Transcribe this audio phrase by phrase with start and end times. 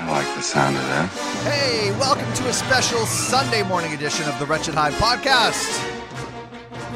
[0.00, 1.08] I like the sound of that.
[1.42, 5.66] Hey, welcome to a special Sunday morning edition of the Wretched Hive podcast.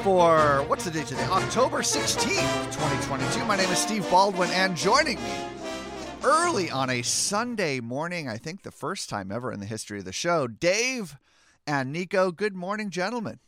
[0.05, 1.25] For what's the date today?
[1.25, 3.45] October 16th, 2022.
[3.45, 5.35] My name is Steve Baldwin, and joining me
[6.23, 10.05] early on a Sunday morning, I think the first time ever in the history of
[10.05, 11.17] the show, Dave
[11.67, 12.35] and Niko.
[12.35, 13.41] Good morning, gentlemen.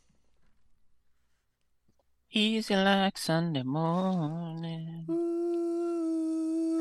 [2.33, 5.34] Easy like Sunday morning.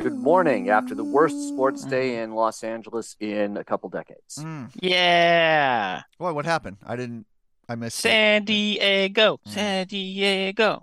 [0.02, 0.70] Good morning.
[0.70, 4.35] After the worst sports day in Los Angeles in a couple decades.
[4.39, 4.69] Mm.
[4.81, 6.02] Yeah.
[6.17, 6.77] Boy, what happened?
[6.85, 7.25] I didn't.
[7.69, 7.99] I missed.
[7.99, 8.09] it.
[8.09, 9.39] San Diego.
[9.47, 9.52] Mm.
[9.53, 10.81] San Diego.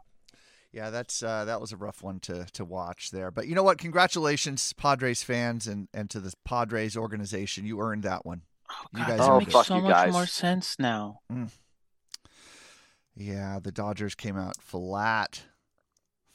[0.72, 3.30] Yeah, that's uh, that was a rough one to to watch there.
[3.30, 3.78] But you know what?
[3.78, 7.66] Congratulations, Padres fans, and and to the Padres organization.
[7.66, 8.42] You earned that one.
[8.70, 9.64] Oh, You guys that are makes good.
[9.66, 11.20] so Fuck you much more sense now.
[13.16, 15.42] Yeah, the Dodgers came out flat,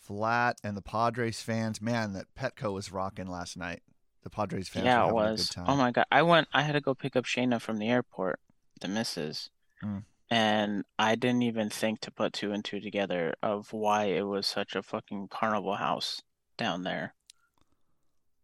[0.06, 3.82] flat, and the Padres fans, man, that Petco was rocking last night.
[4.24, 5.42] The Padres fans yeah, it was.
[5.42, 5.66] a good time.
[5.68, 6.06] Oh my God.
[6.12, 8.40] I went, I had to go pick up Shayna from the airport,
[8.82, 9.50] the missus.
[9.84, 10.04] Mm.
[10.32, 14.48] And I didn't even think to put two and two together of why it was
[14.48, 16.22] such a fucking carnival house
[16.58, 17.14] down there.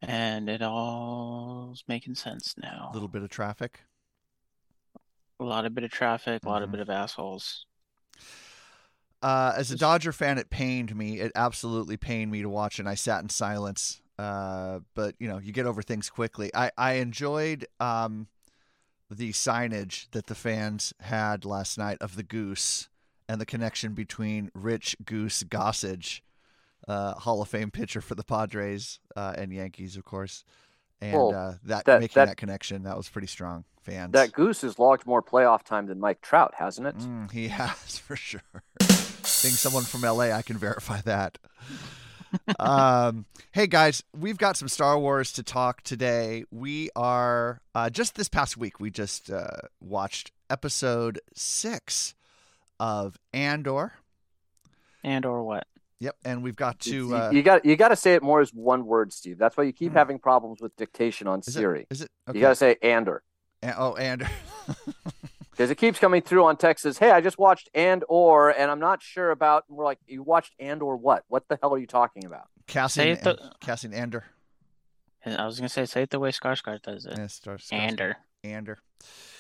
[0.04, 2.90] And it all's making sense now.
[2.92, 3.82] A little bit of traffic.
[5.40, 6.66] A lot of bit of traffic, a lot Mhm.
[6.66, 7.66] of bit of assholes.
[9.22, 11.20] Uh, as a Dodger fan, it pained me.
[11.20, 14.02] It absolutely pained me to watch, and I sat in silence.
[14.18, 16.52] Uh, but you know, you get over things quickly.
[16.54, 18.28] I I enjoyed um,
[19.10, 22.90] the signage that the fans had last night of the goose
[23.28, 26.22] and the connection between Rich Goose Gossage,
[26.88, 30.44] uh, Hall of Fame pitcher for the Padres uh, and Yankees, of course,
[31.02, 33.66] and Well, uh, that, that- making that- that connection that was pretty strong.
[33.82, 36.98] Fans, That goose has logged more playoff time than Mike Trout, hasn't it?
[37.00, 38.42] Mm, he has for sure.
[38.80, 41.40] Being someone from LA, I can verify that.
[42.60, 46.44] um, hey guys, we've got some Star Wars to talk today.
[46.52, 48.80] We are uh, just this past week.
[48.80, 49.48] We just uh,
[49.80, 52.14] watched episode six
[52.80, 53.94] of Andor.
[55.04, 55.66] And or what?
[56.02, 56.92] Yep, and we've got to.
[56.94, 59.38] you, Uh, you got you got to say it more as one word, Steve.
[59.38, 59.98] That's why you keep Hmm.
[60.00, 61.82] having problems with dictation on is Siri.
[61.82, 61.88] it?
[61.92, 62.10] Is it?
[62.28, 62.40] Okay.
[62.40, 63.22] You got to say "ander"
[63.62, 64.28] An- oh, Andor.
[65.52, 68.72] because it keeps coming through on text says, "Hey, I just watched and or, and
[68.72, 71.24] I'm not sure about." And we're like, "You watched and or what?
[71.28, 73.04] What the hell are you talking about?" Cassian.
[73.04, 74.24] Say it the- An- Cassian Ander.
[75.24, 77.16] I was gonna say, say it the way Skarsgård does it.
[77.16, 78.18] Yeah, Star- Star- Ander.
[78.44, 78.80] Ander.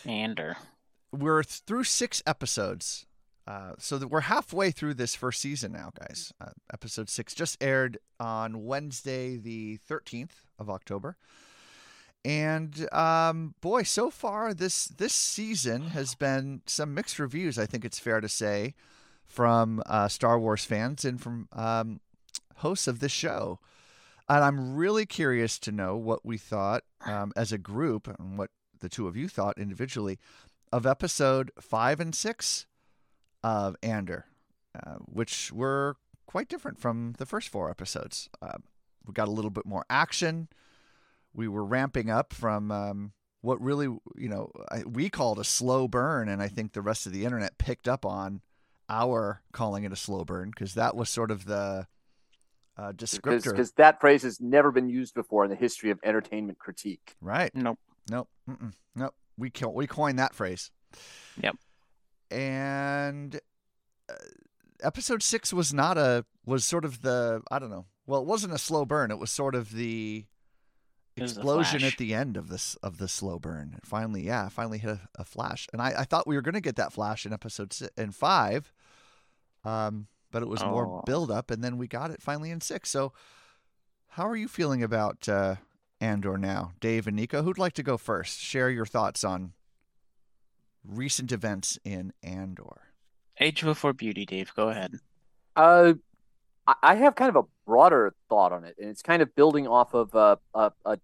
[0.05, 0.57] Ander.
[1.11, 3.07] we're through six episodes.
[3.51, 6.31] Uh, so that we're halfway through this first season now, guys.
[6.39, 11.17] Uh, episode six just aired on Wednesday, the 13th of October.
[12.23, 17.59] And um, boy, so far this this season has been some mixed reviews.
[17.59, 18.73] I think it's fair to say
[19.25, 21.99] from uh, Star Wars fans and from um,
[22.57, 23.59] hosts of this show.
[24.29, 28.51] And I'm really curious to know what we thought um, as a group and what
[28.79, 30.19] the two of you thought individually
[30.71, 32.65] of episode five and six
[33.43, 34.25] of Ander,
[34.75, 38.29] uh, which were quite different from the first four episodes.
[38.41, 38.57] Uh,
[39.05, 40.47] we got a little bit more action.
[41.33, 45.87] We were ramping up from um, what really, you know, I, we called a slow
[45.87, 48.41] burn, and I think the rest of the internet picked up on
[48.89, 51.87] our calling it a slow burn because that was sort of the
[52.77, 56.59] uh, descriptor, Because that phrase has never been used before in the history of entertainment
[56.59, 57.15] critique.
[57.21, 57.51] right?
[57.55, 57.79] Nope.
[58.09, 58.29] Nope.
[58.49, 58.73] Mm-mm.
[58.95, 59.15] Nope.
[59.37, 60.71] We co- we coined that phrase.
[61.41, 61.55] Yep.
[62.31, 63.39] And
[64.09, 64.13] uh,
[64.81, 67.85] episode six was not a was sort of the I don't know.
[68.07, 69.11] Well, it wasn't a slow burn.
[69.11, 70.25] It was sort of the
[71.15, 73.75] It was the explosion at the end of this of the slow burn.
[73.77, 75.67] It finally, yeah, finally hit a, a flash.
[75.73, 78.11] And I, I thought we were going to get that flash in episode si in
[78.11, 78.71] five,
[79.63, 81.03] um, but it was more Oh.
[81.05, 82.89] build up, and then we got it finally in six.
[82.89, 83.13] So,
[84.09, 85.55] how are you feeling about uh,
[86.01, 87.43] Andor now, Dave and Niko?
[87.43, 88.39] Who'd like to go first?
[88.39, 89.53] Share your thoughts on
[90.85, 92.93] recent events in Andor.
[93.39, 94.53] Age before beauty, Dave.
[94.55, 94.95] Go ahead.
[95.55, 95.93] Uh,
[96.67, 99.67] I- I have kind of a broader thought on it, and it's kind of building
[99.67, 100.99] off of uh, a, a,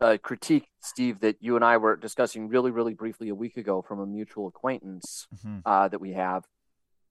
[0.00, 3.82] a critique, Steve, that you and I were discussing really, really briefly a week ago
[3.82, 6.44] from a mutual acquaintance hmm uh, that we have.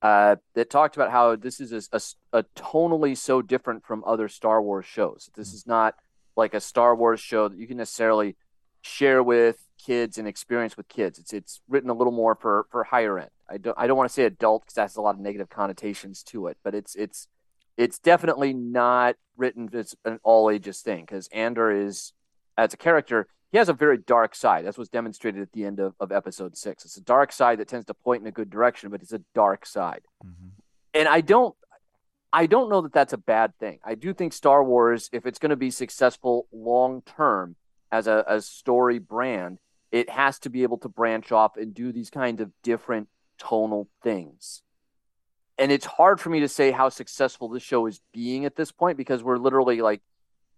[0.02, 4.28] Uh, that talked about how this is a, a, a tonally so different from other
[4.28, 5.30] Star Wars shows.
[5.36, 5.96] This is not
[6.36, 8.36] like a Star Wars show that you can necessarily
[8.82, 11.20] share with kids and experience with kids.
[11.20, 13.30] It's it's written a little more for for higher end.
[13.50, 15.50] I don't I don't want to say adult because that has a lot of negative
[15.50, 17.28] connotations to it, but it's it's
[17.78, 22.14] it's definitely not written as an all ages thing because Andor is
[22.58, 24.66] as a character he has a very dark side.
[24.66, 26.86] That's what's demonstrated at the end of, of episode six.
[26.86, 29.22] It's a dark side that tends to point in a good direction, but it's a
[29.36, 30.04] dark side.
[30.26, 30.48] Mm-hmm.
[30.94, 31.56] And I don't
[32.34, 33.80] I don't know that that's a bad thing.
[33.84, 37.58] I do think Star Wars, if it's going to be successful long term
[37.92, 39.60] as a as story brand,
[39.92, 43.90] it has to be able to branch off and do these kinds of different tonal
[44.02, 44.64] things.
[45.58, 48.72] And it's hard for me to say how successful this show is being at this
[48.72, 50.02] point because we're literally like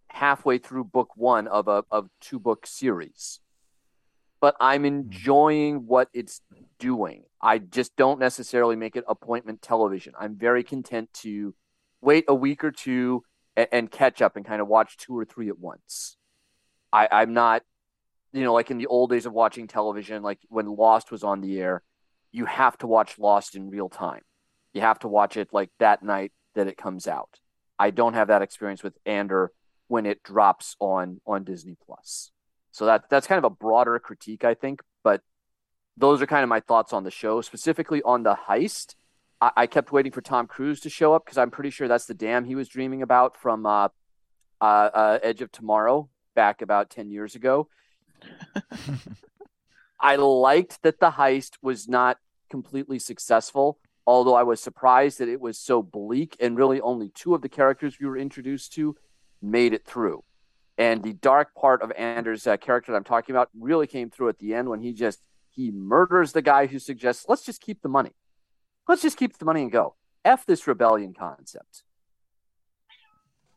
[0.07, 3.39] halfway through book one of a of two book series.
[4.39, 4.88] But I'm hmm.
[4.88, 6.41] enjoying what it's
[6.80, 7.24] doing.
[7.41, 10.13] I just don't necessarily make it appointment television.
[10.18, 11.56] I'm very content to
[12.01, 13.24] wait a week or two
[13.56, 16.18] and, and catch up and kind of watch two or three at once.
[16.94, 17.63] I, I'm not,
[18.31, 21.42] you know, like in the old days of watching television, like when Lost was on
[21.42, 21.81] the air,
[22.31, 24.22] you have to watch Lost in real time.
[24.74, 27.40] You have to watch it like that night that it comes out.
[27.80, 29.51] I don't have that experience with Andor
[29.88, 32.31] when it drops on on Disney Plus.
[32.72, 34.81] So that that's kind of a broader critique, I think.
[35.04, 35.22] But
[35.98, 38.94] those are kind of my thoughts on the show, specifically on the heist.
[39.42, 42.06] I, I kept waiting for Tom Cruise to show up because I'm pretty sure that's
[42.06, 43.90] the dam he was dreaming about from uh,
[44.62, 47.68] uh, uh, Edge of Tomorrow back about ten years ago.
[50.00, 52.18] I liked that the heist was not
[52.50, 57.33] completely successful, although I was surprised that it was so bleak and really only two
[57.33, 58.95] of the characters we were introduced to
[59.41, 60.24] made it through.
[60.77, 64.30] And the dark part of Andor's uh, character that I'm talking about really came through
[64.30, 67.81] at the end when he just he murders the guy who suggests let's just keep
[67.81, 68.12] the money,
[68.88, 69.95] let's just keep the money and go.
[70.25, 71.83] F this rebellion concept.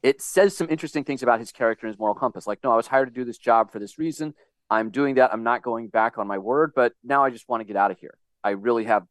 [0.06, 2.46] It says some interesting things about his character and his moral compass.
[2.46, 4.34] Like, no, I was hired to do this job for this reason.
[4.70, 5.32] I'm doing that.
[5.32, 7.90] I'm not going back on my word, but now I just want to get out
[7.90, 8.16] of here.
[8.44, 9.02] I really have,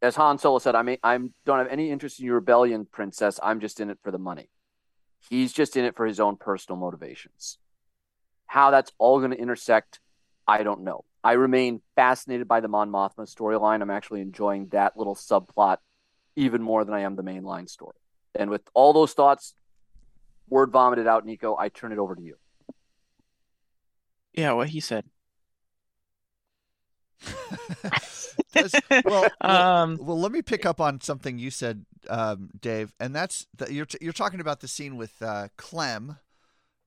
[0.00, 3.40] as Han Solo said, I mean, I'm don't have any interest in your rebellion, princess.
[3.42, 4.50] I'm just in it for the money.
[5.18, 7.58] He's just in it for his own personal motivations.
[8.46, 9.98] How that's all going to intersect,
[10.46, 11.04] I don't know.
[11.24, 13.82] I remain fascinated by the Mon Mothma storyline.
[13.82, 15.78] I'm actually enjoying that little subplot
[16.36, 17.96] even more than I am the mainline story.
[18.36, 19.54] And with all those thoughts,
[20.50, 22.36] word vomited out, Niko, I turn it over to you.
[24.34, 25.04] Yeah, what he said.
[28.52, 32.92] Does- well, well, Um, well, let me pick up on something you said, um, Dave,
[32.98, 36.16] and that's that you're t- you're talking about the scene with uh, Clem,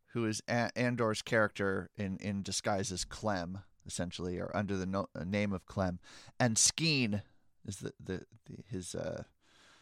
[0.07, 5.09] who is a- Andor's character in in disguise as Clem, essentially, or under the no-
[5.15, 5.99] uh, name of Clem,
[6.39, 7.21] and Skeen
[7.65, 9.23] is the the, the his uh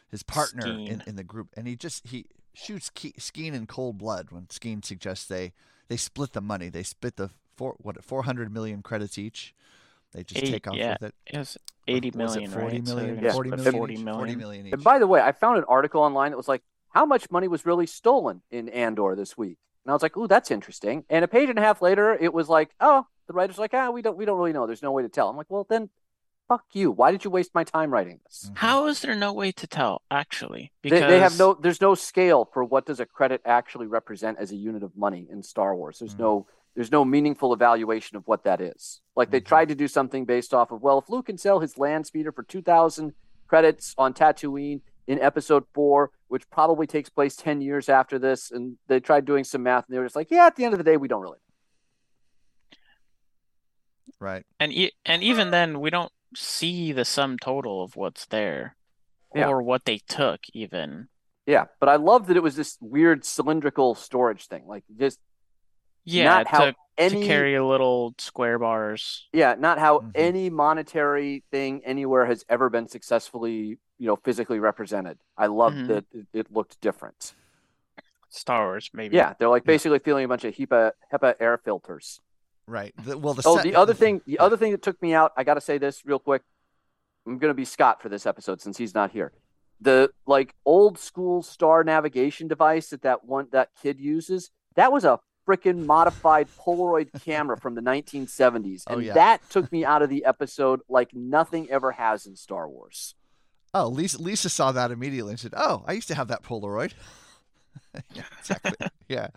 [0.09, 3.97] his partner in, in the group, and he just he shoots Ke- Skeen in cold
[3.97, 5.53] blood when Skeen suggests they
[5.87, 9.53] they split the money, they split the four what four hundred million credits each.
[10.13, 10.97] They just Eight, take off yeah.
[10.99, 11.15] with it.
[11.27, 11.57] It was
[11.87, 12.83] 80 Was it 40 right?
[12.83, 13.15] Million?
[13.15, 13.21] they're Yeah.
[13.21, 14.19] gonna 40 split million 40 each, million.
[14.19, 14.73] 40 million each.
[14.73, 17.47] And by the way, I found an article online that was like, how much money
[17.47, 19.57] was really stolen in Andor this week?
[19.85, 21.05] And I was like, ooh, that's interesting.
[21.09, 23.89] And a page and a half later, it was like, oh, the writer's like, ah,
[23.89, 24.67] we don't, we don't really know.
[24.67, 25.29] There's no way to tell.
[25.29, 25.89] I'm like, well, then,
[26.51, 26.91] fuck you.
[26.91, 28.51] Why did you waste my time writing this?
[28.55, 30.73] How is there no way to tell, actually?
[30.83, 34.37] They, Because they have no, there's no scale for what does a credit actually represent
[34.37, 35.99] as a unit of money in Star Wars.
[35.99, 36.19] There's Mm.
[36.19, 38.99] no, there's no meaningful evaluation of what that is.
[39.15, 39.45] Like they Mhm.
[39.45, 42.33] tried to do something based off of, well, if Luke can sell his land speeder
[42.33, 43.13] for 2,000
[43.47, 48.77] credits on Tatooine in episode four, which probably takes place 10 years after this, and
[48.87, 50.77] they tried doing some math and they were just like, yeah, at the end of
[50.79, 51.39] the day, we don't really.
[54.19, 54.45] Right.
[54.59, 58.75] and e- and even then, we don't see the sum total of what's there,
[59.35, 59.47] Yeah.
[59.49, 61.07] or what they took, even.
[61.45, 64.67] Yeah, but I love that it was this weird cylindrical storage thing.
[64.67, 65.19] Like just
[66.03, 69.27] Yeah, not how to any to carry a little square bars.
[69.33, 70.11] Yeah, not how Mhm.
[70.15, 75.19] any monetary thing anywhere has ever been successfully, you know, physically represented.
[75.37, 75.87] I love Mhm.
[75.87, 77.33] that it, it looked different.
[78.29, 79.15] Star Wars, maybe.
[79.15, 79.67] Yeah, they're like Yeah.
[79.73, 82.21] basically feeling a bunch of HEPA HEPA air filters.
[82.71, 82.93] Right.
[83.03, 85.33] The, well, the Oh, set- the other thing, the other thing that took me out,
[85.35, 86.41] I got to say this real quick.
[87.27, 89.33] I'm going to be Scott for this episode since he's not here.
[89.81, 95.03] The like old school star navigation device that that one that kid uses, that was
[95.03, 99.13] a freaking modified Polaroid camera from the 1970s, Oh, and yeah.
[99.13, 103.15] that took me out of the episode like nothing ever has in Star Wars.
[103.73, 106.93] Oh, Lisa, Lisa saw that immediately and said, "Oh, I used to have that Polaroid."
[108.13, 108.73] yeah, exactly.
[109.09, 109.27] yeah,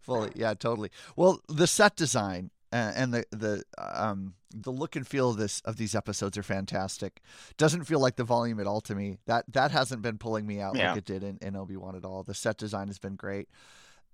[0.00, 0.30] fully.
[0.34, 0.90] Yeah, totally.
[1.16, 5.60] Well, the set design uh, and the the um the look and feel of this
[5.62, 7.20] of these episodes are fantastic.
[7.56, 9.18] Doesn't feel like the volume at all to me.
[9.26, 10.90] That that hasn't been pulling me out Yeah.
[10.90, 12.22] like it did in, in Obi Wan at all.
[12.22, 13.48] The set design has been great.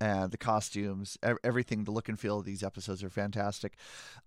[0.01, 3.75] and the costumes, ev- everything, the look and feel of these episodes are fantastic.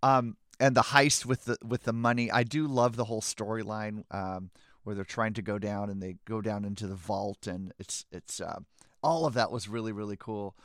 [0.02, 4.04] Um, and the heist with the with the money, I do love the whole storyline
[4.10, 4.50] um,
[4.84, 8.06] where they're trying to go down and they go down into the vault, and it's
[8.10, 8.60] it's uh,
[9.02, 10.56] all of that was really really cool.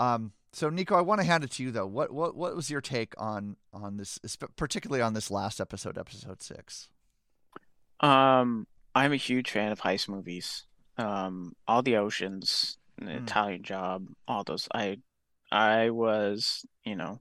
[0.00, 1.86] Um, so Niko, I want to hand it to you though.
[1.86, 4.18] What what what was your take on on this,
[4.56, 6.88] particularly on this last episode, episode six?
[8.00, 10.64] Um, I'm a huge fan of heist movies.
[10.96, 13.22] Um, all the oceans, the Mm.
[13.22, 14.68] Italian Job, all those.
[14.74, 14.98] I,
[15.52, 17.20] I was, you know,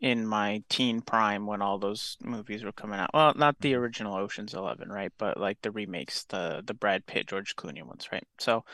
[0.00, 3.10] in my teen prime when all those movies were coming out.
[3.12, 5.12] Well, not the original Ocean's Eleven, right?
[5.18, 8.26] But like the remakes, the the Brad Pitt, George Clooney ones, right?
[8.38, 8.64] So,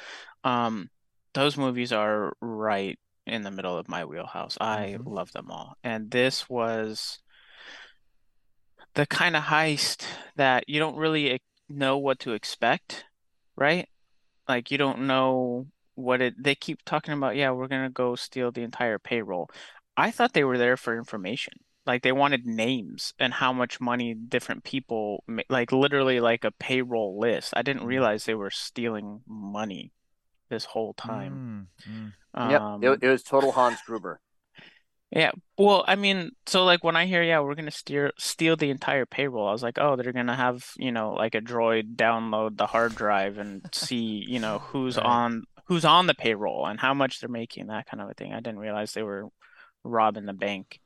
[0.45, 0.91] um,
[1.33, 4.57] those movies are right in the middle of my wheelhouse.
[4.61, 5.07] I Mhm.
[5.07, 7.21] love them all, and this was
[8.95, 10.05] the kind of heist
[10.37, 13.07] that you don't really know what to expect,
[13.57, 13.89] right?
[14.49, 18.51] Like you don't know what it they keep talking about, yeah, we're gonna go steal
[18.53, 19.49] the entire payroll.
[19.97, 21.55] I thought they were there for information.
[21.87, 27.19] Like they wanted names and how much money different people like literally like a payroll
[27.19, 27.53] list.
[27.57, 27.89] I didn't Mm.
[27.89, 29.93] realize they were stealing money
[30.51, 31.69] this whole time.
[31.87, 32.51] Mm, mm.
[32.51, 34.21] Yep, Um, it, it was total Hans Gruber.
[35.11, 38.71] yeah, well, I mean, so like when I hear, yeah, we're gonna steer steal the
[38.71, 42.57] entire payroll, I was like, oh, they're gonna have, you know, like a droid download
[42.57, 45.07] the hard drive and see, you know, who's Right.
[45.07, 48.33] on who's on the payroll and how much they're making, that kind of a thing.
[48.33, 49.29] I didn't realize they were
[49.83, 50.81] robbing the bank.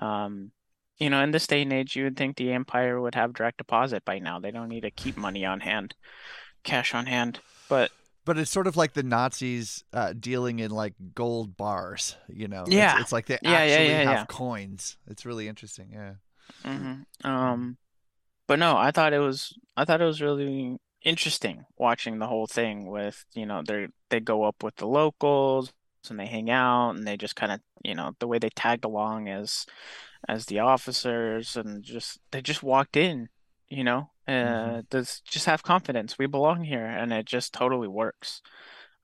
[0.00, 0.50] Um,
[0.98, 3.58] you know, in this day and age, you would think the Empire would have direct
[3.58, 4.40] deposit by now.
[4.40, 5.94] They don't need to keep money on hand,
[6.64, 7.40] cash on hand.
[7.68, 7.90] But
[8.26, 12.66] But it's sort of like the Nazis uh, dealing in like gold bars, you know.
[12.68, 13.00] Yeah.
[13.00, 14.24] It's, like they Yeah, actually yeah, have yeah.
[14.26, 14.98] coins.
[15.06, 15.90] It's really interesting.
[15.92, 16.14] Yeah.
[16.64, 17.78] hmm Um,
[18.46, 22.46] but no, I thought it was I thought it was really interesting watching the whole
[22.46, 25.72] thing with, you know, they they go up with the locals
[26.10, 28.84] and they hang out and they just kind of, you know, the way they tagged
[28.84, 29.66] along as
[30.28, 33.28] as the officers and just they just walked in,
[33.68, 36.18] you know, uh, does just have confidence.
[36.18, 38.42] We belong here, and it just totally works.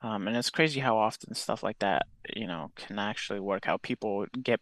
[0.02, 3.64] Um, and it's crazy how often stuff like that, you know, can actually work.
[3.64, 4.60] How people get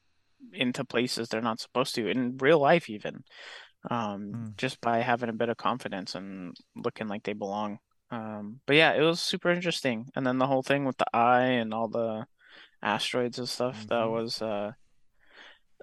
[0.52, 3.24] into places they're not supposed to in real life, even
[3.90, 4.56] um, Mm.
[4.56, 7.78] just by having a bit of confidence and looking like they belong.
[8.10, 10.08] Um, but yeah, it was super interesting.
[10.16, 12.26] And then the whole thing with the eye and all the
[12.82, 14.10] asteroids and stuff, that Mhm.
[14.10, 14.72] was uh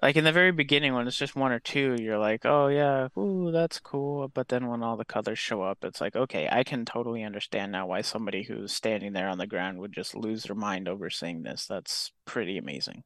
[0.02, 3.08] like in the very beginning when it's just one or two, you're like, oh yeah,
[3.18, 4.28] ooh, that's cool.
[4.28, 7.72] But then when all the colors show up, it's like, okay, I can totally understand
[7.72, 11.10] now why somebody who's standing there on the ground would just lose their mind over
[11.10, 11.66] seeing this.
[11.66, 13.02] That's pretty amazing.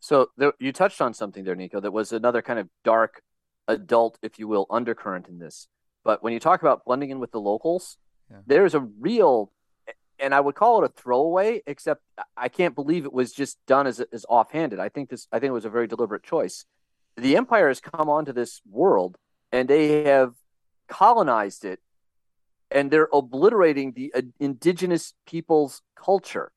[0.00, 3.22] So there, you touched on something there, Niko, that was another kind of dark,
[3.68, 5.68] adult, if you will, undercurrent in this.
[6.02, 7.98] But when you talk about blending in with the locals,
[8.30, 8.38] Yeah.
[8.46, 9.52] there's a real,
[10.22, 12.00] and I would call it a throwaway, except
[12.36, 14.78] I can't believe it was just done as as offhanded.
[14.78, 16.64] I think this, I think it was a very deliberate choice.
[17.16, 19.18] The Empire has come onto this world,
[19.50, 20.32] and they have
[20.88, 21.80] colonized it,
[22.70, 26.52] and they're obliterating the uh, indigenous people's culture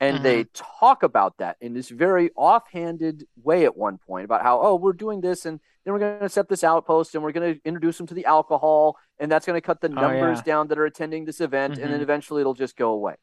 [0.00, 4.60] and they talk about that in this very offhanded way at one point about how
[4.60, 7.54] oh we're doing this and then we're going to set this outpost and we're going
[7.54, 10.42] to introduce them to the alcohol and that's going to cut the Oh, numbers yeah.
[10.44, 12.02] down that are attending this event and then Mhm.
[12.02, 13.14] eventually it'll just go away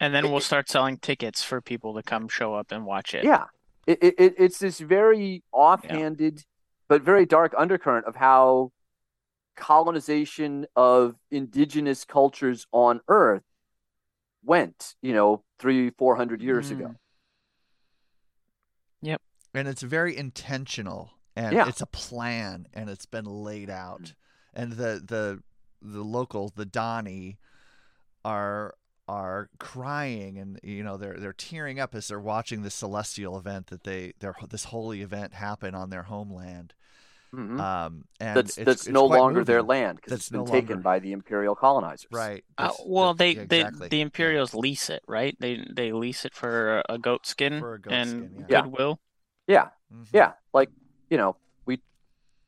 [0.00, 3.14] And then It- we'll start selling tickets for people to come show up and watch
[3.14, 3.24] it.
[3.24, 3.46] yeah
[3.86, 6.44] it, it, it- it's this very offhanded
[6.88, 8.70] but very dark undercurrent of how
[9.56, 13.42] colonization of indigenous cultures on earth
[14.44, 16.86] went you know three four hundred years ago.
[16.86, 16.96] Mm.
[19.02, 19.22] Yep.
[19.54, 21.68] and it's very intentional and Yeah.
[21.68, 24.02] it's a plan and it's been laid out.
[24.02, 24.14] Mm.
[24.54, 25.42] And the the
[25.80, 27.38] the locals, the Dhani
[28.24, 28.74] are
[29.08, 33.66] are crying and you know they're they're tearing up as they're watching this celestial event
[33.68, 36.72] that they their this holy event happen on their homeland
[37.34, 37.58] Mhm.
[37.58, 40.46] um and that's it's, that's it's no quite longer their land because it's been no
[40.46, 42.10] taken longer- by the imperial colonizers.
[42.12, 45.34] right Uh, well, they, yeah, they the Imperials lease it, right?
[45.40, 48.60] They they lease it for a goat skin For a goat and skin, yeah.
[48.62, 49.00] Goodwill.
[49.46, 50.08] Yeah, Mhm.
[50.12, 50.32] yeah.
[50.52, 50.70] Like
[51.08, 51.80] you know, we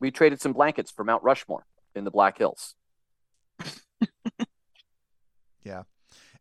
[0.01, 1.65] we traded some blankets for Mount Rushmore
[1.95, 2.75] in the Black Hills.
[5.65, 5.85] Yeah,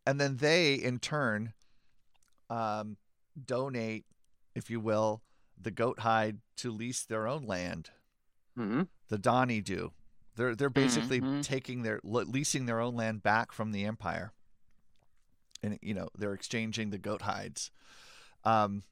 [0.05, 1.53] and then they in turn
[2.50, 2.97] um,
[3.41, 4.05] donate,
[4.53, 5.21] if you will,
[5.59, 7.89] the goat hide to lease their own land.
[8.55, 9.93] Hmm The Dhani do.
[10.36, 11.43] They're they're basically Mhm.
[11.43, 14.33] taking their leasing their own land back from the empire,
[15.62, 17.72] and you know they're exchanging the goat hides.
[18.43, 18.83] Um,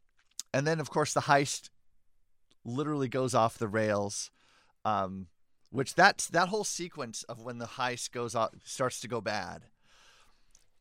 [0.53, 1.69] and then of course the heist
[2.63, 4.29] literally goes off the rails.
[4.85, 5.27] Um,
[5.69, 9.67] which that's that whole sequence of when the heist goes off starts to go bad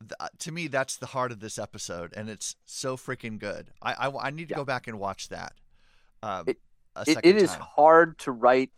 [0.01, 3.71] th- uh, to me, that's the heart of this episode, and it's so freaking good.
[3.83, 4.57] I I, I need to Yeah.
[4.57, 5.53] go back and watch that.
[6.23, 6.61] Um, It-
[7.07, 8.71] It, it is hard to write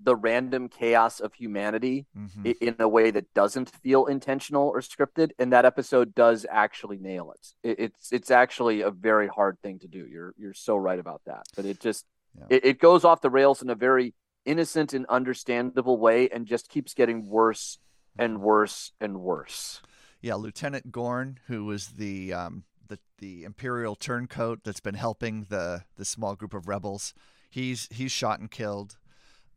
[0.00, 2.56] the random chaos of humanity Mhm.
[2.60, 7.32] in a way that doesn't feel intentional or scripted, and that episode does actually nail
[7.32, 7.54] it.
[7.62, 10.06] it it's it's actually a very hard thing to do.
[10.06, 11.44] You're you're so right about that.
[11.56, 12.06] But it just
[12.36, 12.46] Yeah.
[12.50, 16.68] it, it goes off the rails in a very innocent and understandable way, and just
[16.68, 17.78] keeps getting worse
[18.18, 19.80] and worse and worse.
[20.20, 25.84] Yeah, Lieutenant Gorn, who was the um, the the Imperial turncoat that's been helping the
[25.96, 27.14] the small group of rebels.
[27.54, 28.96] He's he's shot and killed.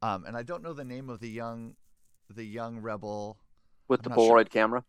[0.03, 1.73] Um, and I don't know the name of the young
[2.29, 3.39] the young rebel.
[3.87, 4.37] With I'm the not sure.
[4.37, 4.83] Polaroid camera,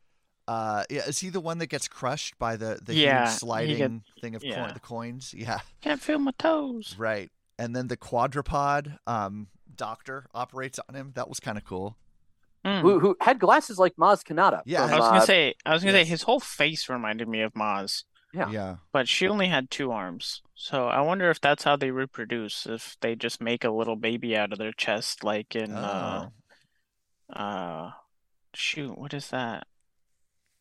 [0.47, 3.39] Uh, yeah, is he the one that gets crushed by the the Yeah, huge he
[3.39, 4.57] sliding thing of yeah.
[4.57, 5.33] coin, the coins?
[5.35, 6.95] Yeah, Can't feel my toes.
[6.99, 7.31] right.
[7.59, 11.13] And then the quadrupod um, doctor operates on him.
[11.15, 11.97] That was kind of cool.
[12.65, 12.83] Mm.
[12.83, 14.61] who who had glasses like Maz Kanata.
[14.67, 16.07] Yeah, from, I was gonna uh, say, I was gonna yes.
[16.07, 18.03] say his whole face reminded me of Maz,
[18.35, 18.51] Yeah.
[18.51, 18.77] yeah.
[18.93, 20.43] but she only had two arms.
[20.55, 22.67] So I wonder if that's how they reproduce.
[22.67, 26.29] If they just make a little baby out of their chest, like in uh,
[27.35, 27.41] Oh.
[27.41, 27.91] uh,
[28.55, 29.67] shoot, what is that?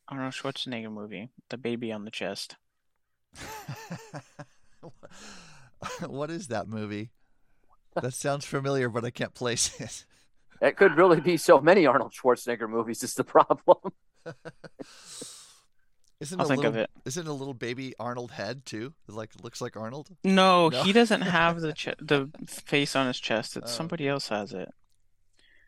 [0.08, 2.56] Arnold Schwarzenegger movie, the baby on the chest.
[6.08, 7.12] what is that movie?
[8.02, 10.06] That sounds familiar, but I can't place it.
[10.62, 13.04] It could really be so many Arnold Schwarzenegger movies.
[13.04, 13.92] Is the problem?
[16.20, 16.90] Isn't I'll a think little, of it.
[17.06, 18.94] Isn't a little baby Arnold head too?
[19.08, 20.10] Like looks like Arnold.
[20.24, 20.84] No, No?
[20.84, 23.56] he doesn't have the ch the face on his chest.
[23.58, 23.76] It's Oh.
[23.76, 24.70] somebody else has it.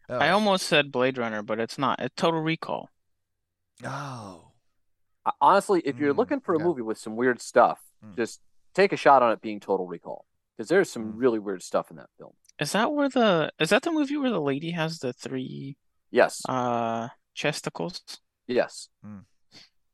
[0.10, 0.18] Oh.
[0.18, 2.00] I almost said Blade Runner, but it's not.
[2.00, 2.90] It's Total Recall.
[3.84, 4.46] oh.
[5.42, 6.64] Honestly, if you're Mm, looking for a yeah.
[6.66, 8.16] movie with some weird stuff, Mm.
[8.18, 8.42] just
[8.74, 10.26] take a shot on it being Total Recall
[10.58, 11.18] because there's some Mm.
[11.18, 12.34] really weird stuff in that film.
[12.60, 15.78] Is that where the is that the movie where the lady has the three
[16.10, 18.02] Yes, uh chesticles?
[18.48, 18.90] yes.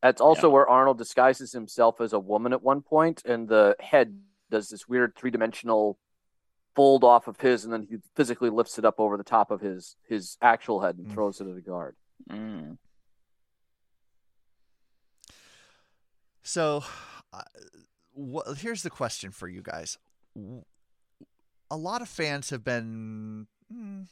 [0.05, 4.19] That's also where Arnold disguises himself as a woman at one point, and the head
[4.51, 5.97] does this weird three dimensional
[6.75, 9.61] fold off of his, and then he physically lifts it up over the top of
[9.61, 11.11] his his actual head and Mm.
[11.11, 11.95] throws it at a guard.
[12.29, 12.77] Mm.
[16.43, 16.83] So,
[17.33, 17.41] uh,
[18.15, 19.97] wh- here's the question for you guys.
[21.71, 24.07] A lot of fans have been, mm,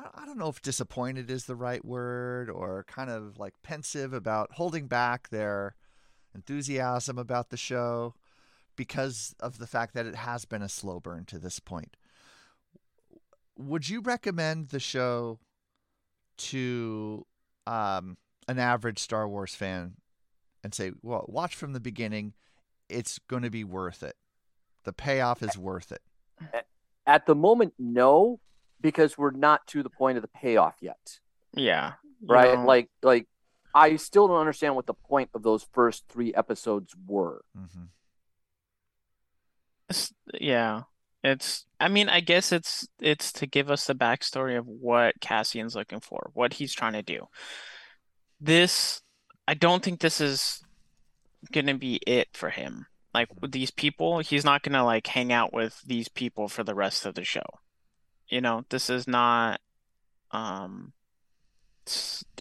[0.00, 4.52] I don't know if disappointed is the right word, or kind of like pensive about
[4.52, 5.76] holding back their
[6.34, 8.14] enthusiasm about the show
[8.74, 11.96] because of the fact that it has been a slow burn to this point.
[13.56, 15.38] Would you recommend the show
[16.38, 17.26] to
[17.66, 18.16] um,
[18.48, 19.94] an average Star Wars fan
[20.64, 22.34] and say, well, watch from the beginning.
[22.88, 24.16] It's going to be worth it.
[24.84, 26.02] The payoff is worth it.
[27.06, 28.40] At the moment, no,
[28.82, 31.20] because we're not to the point of the payoff yet.
[31.54, 31.92] Yeah.
[32.26, 32.54] Right?
[32.58, 33.26] know, Like, like
[33.74, 37.42] I still don't understand what the point of those first three episodes were.
[37.56, 37.84] hmm
[39.88, 40.82] it's- yeah.
[41.24, 45.76] It's I mean, I guess it's it's to give us the backstory of what Cassian's
[45.76, 47.28] looking for, what he's trying to do.
[48.40, 49.00] This
[49.46, 50.62] I don't think this is
[51.52, 52.86] gonna be it for him.
[53.14, 56.74] Like with these people, he's not gonna like hang out with these people for the
[56.74, 57.44] rest of the show.
[58.32, 59.60] You know, this is not
[60.32, 60.94] um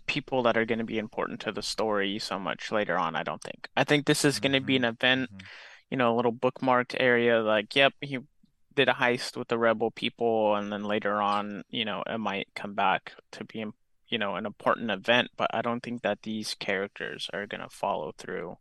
[0.08, 3.24] people that are going to be important to the story so much later on, I
[3.24, 3.68] don't think.
[3.76, 5.42] I think this is going to be an event, mhm.
[5.90, 8.20] you know, a little bookmarked area like, yep, he
[8.74, 12.48] did a heist with the rebel people and then later on, you know, it might
[12.56, 13.66] come back to be,
[14.08, 17.70] you know, an important event, but I don't think that these characters are going to
[17.70, 18.58] follow through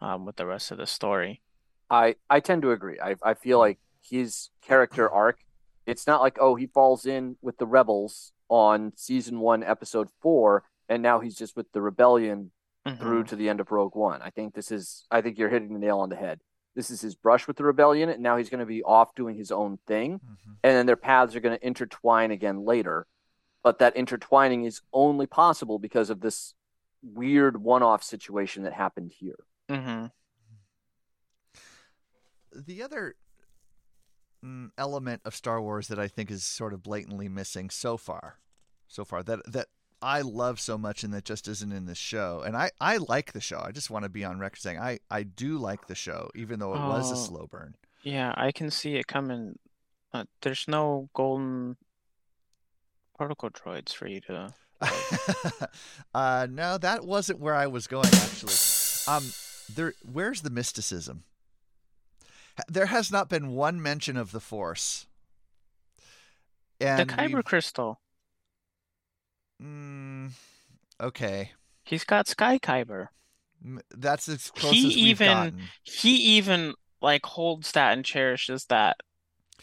[0.00, 1.42] um with the rest of the story.
[1.90, 2.98] I I tend to agree.
[3.00, 5.38] I I feel like his character arc.
[5.86, 10.64] It's not like oh he falls in with the rebels on season one episode four,
[10.88, 12.50] and now he's just with the rebellion
[12.98, 13.28] through Mhm.
[13.28, 14.22] to the end of Rogue One.
[14.22, 15.06] I think this is.
[15.10, 16.40] I think you're hitting the nail on the head.
[16.74, 19.34] This is his brush with the rebellion, and now he's going to be off doing
[19.36, 20.56] his own thing, Mhm.
[20.62, 23.06] and then their paths are going to intertwine again later.
[23.62, 26.54] But that intertwining is only possible because of this
[27.02, 29.38] weird one-off situation that happened here.
[29.68, 30.12] Mhm.
[32.52, 33.16] The other
[34.78, 38.38] element of Star Wars that I think is sort of blatantly missing so far,
[38.88, 39.66] so far that that
[40.02, 42.42] I love so much and that just isn't in the show.
[42.44, 43.60] And I I like the show.
[43.64, 46.58] I just want to be on record saying I I do like the show, even
[46.60, 47.18] though it was a Oh.
[47.18, 47.74] slow burn.
[48.02, 49.58] Yeah, I can see it coming.
[50.12, 51.76] Uh, there's no golden
[53.18, 54.54] particle droids for you to.
[56.14, 58.52] uh, no, that wasn't where I was going actually.
[59.08, 59.24] Um,
[59.74, 61.24] there, where's the mysticism?
[62.68, 65.06] There has not been one mention of the Force.
[66.78, 68.00] The And Kyber we've- crystal.
[69.62, 70.32] Mm,
[71.00, 71.52] okay.
[71.84, 73.08] He's got Sky Kyber.
[73.90, 75.68] That's as close He as we've even- gotten.
[75.82, 78.98] He even like holds that and cherishes that,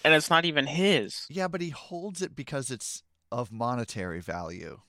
[0.04, 1.26] and it's not even his.
[1.30, 4.82] Yeah, but he holds it because it's of monetary value,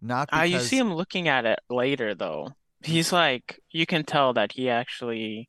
[0.00, 2.54] not because you see him looking at it later though.
[2.82, 5.48] He's like, you can tell that he actually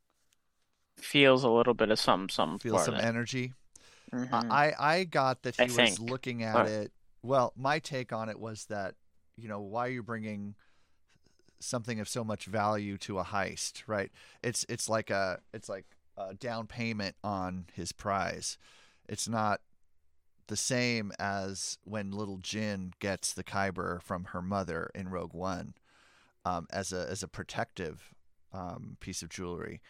[1.02, 3.54] feels a little bit of something, something feels some energy.
[4.12, 4.50] Mhm.
[4.52, 6.00] I I got that he I was think.
[6.00, 6.92] looking at it.
[7.22, 8.96] Well, my take on it was that
[9.38, 10.56] you know why are you bringing
[11.60, 14.12] something of so much value to a heist, right?
[14.44, 15.86] It's it's like a it's like
[16.18, 18.58] a down payment on his prize.
[19.08, 19.62] It's not
[20.48, 25.76] the same as when little Jyn gets the Kyber from her mother in Rogue One
[26.46, 28.14] um, as a as a protective
[28.54, 29.82] um, piece of jewelry.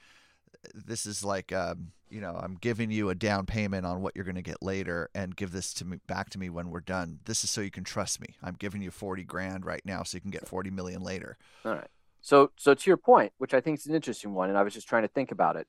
[0.74, 4.26] This is like um, you know I'm giving you a down payment on what you're
[4.26, 7.20] going to get later, and give this to me back to me when we're done.
[7.26, 8.36] This is so you can trust me.
[8.44, 11.38] I'm giving you forty grand right now, so you can get forty million later.
[11.66, 11.88] All right.
[12.22, 14.74] So, so to your point, which I think is an interesting one, and I was
[14.74, 15.68] just trying to think about it.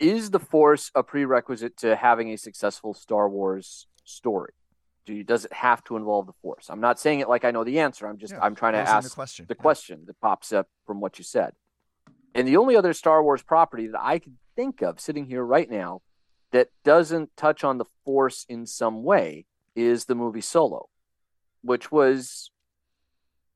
[0.00, 4.52] Is the Force a prerequisite to having a successful Star Wars story?
[5.06, 6.66] Do you, does it have to involve the Force?
[6.70, 8.08] I'm not saying it like I know the answer.
[8.08, 9.46] I'm just Yeah, I'm trying to posing the ask question.
[9.48, 9.62] the Yeah.
[9.62, 11.52] question that pops up from what you said.
[12.34, 15.70] And the only other Star Wars property that I can think of sitting here right
[15.70, 16.02] now
[16.52, 20.88] that doesn't touch on the Force in some way is the movie Solo,
[21.62, 22.50] which was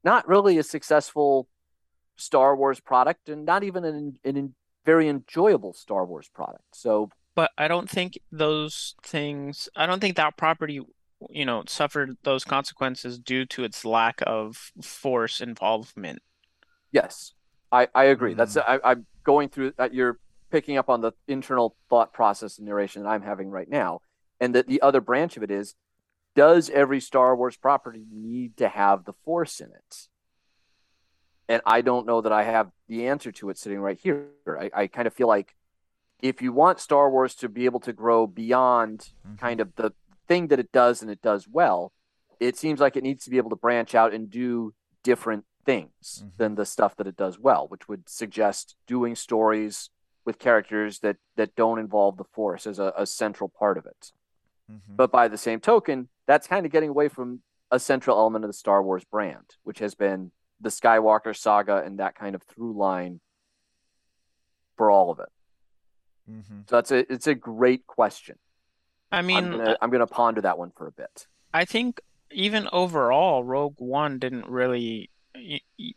[0.02, 1.48] not really a successful
[2.16, 6.64] Star Wars product and not even an, an very enjoyable Star Wars product.
[6.72, 10.80] So, But I don't think those things, I don't think that property,
[11.30, 16.20] you know, suffered those consequences due to its lack of force involvement.
[16.92, 17.32] yes,
[17.74, 18.34] I, I agree.
[18.34, 19.92] That's I, I'm going through that.
[19.92, 20.18] You're
[20.50, 24.00] picking up on the internal thought process and narration that I'm having right now.
[24.40, 25.74] And that the other branch of it is
[26.36, 30.08] does every Star Wars property need to have the Force in it?
[31.48, 34.28] And I don't know that I have the answer to it sitting right here.
[34.46, 35.54] I, I kind of feel like
[36.22, 39.38] if you want Star Wars to be able to grow beyond Mhm.
[39.38, 39.92] kind of the
[40.26, 41.92] thing that it does and it does well,
[42.40, 46.22] it seems like it needs to be able to branch out and do different things
[46.24, 46.36] Mhm.
[46.36, 49.90] than the stuff that it does well, which would suggest doing stories
[50.24, 54.12] with characters that that don't involve the Force as a, a central part of it.
[54.70, 54.96] Mhm.
[54.96, 58.48] But by the same token, that's kind of getting away from a central element of
[58.48, 62.72] the Star Wars brand, which has been the Skywalker saga and that kind of through
[62.72, 63.20] line
[64.76, 65.28] for all of it.
[66.30, 66.60] Mm-hmm.
[66.68, 68.38] So that's a it's a great question.
[69.12, 71.26] I I'm mean, gonna I'm gonna ponder that one for a bit.
[71.52, 72.00] I think
[72.30, 75.10] even overall, Rogue One didn't really.
[75.44, 75.92] Y- y-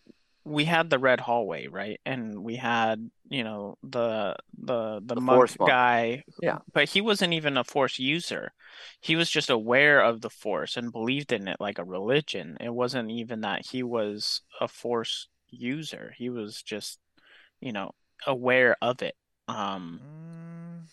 [0.48, 2.00] We had the red hallway, right?
[2.06, 5.70] And we had, you know, the the the The monk Force monk.
[5.70, 6.24] guy.
[6.42, 6.60] Yeah.
[6.72, 8.54] But he wasn't even a Force user.
[9.02, 12.56] He was just aware of the Force and believed in it like a religion.
[12.62, 16.14] It wasn't even that he was a Force user.
[16.18, 17.00] He was just,
[17.60, 17.92] you know,
[18.26, 19.16] aware of it.
[19.50, 20.88] Um, Mm,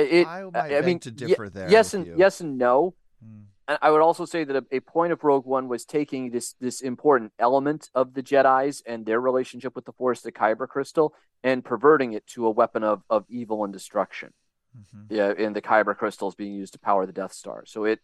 [0.00, 2.14] It, I might I mean, to ye- differ there yes and you.
[2.16, 2.94] yes and no.
[3.20, 6.30] mm, And I would also say that a, a point of Rogue One was taking
[6.30, 10.66] this this important element of the Jedi's and their relationship with the Force, the Kyber
[10.66, 14.32] crystal, and perverting it to a weapon of of evil and destruction.
[14.76, 15.06] mhm.
[15.10, 17.64] Yeah, and the Kyber crystals being used to power the Death Star.
[17.66, 18.00] So it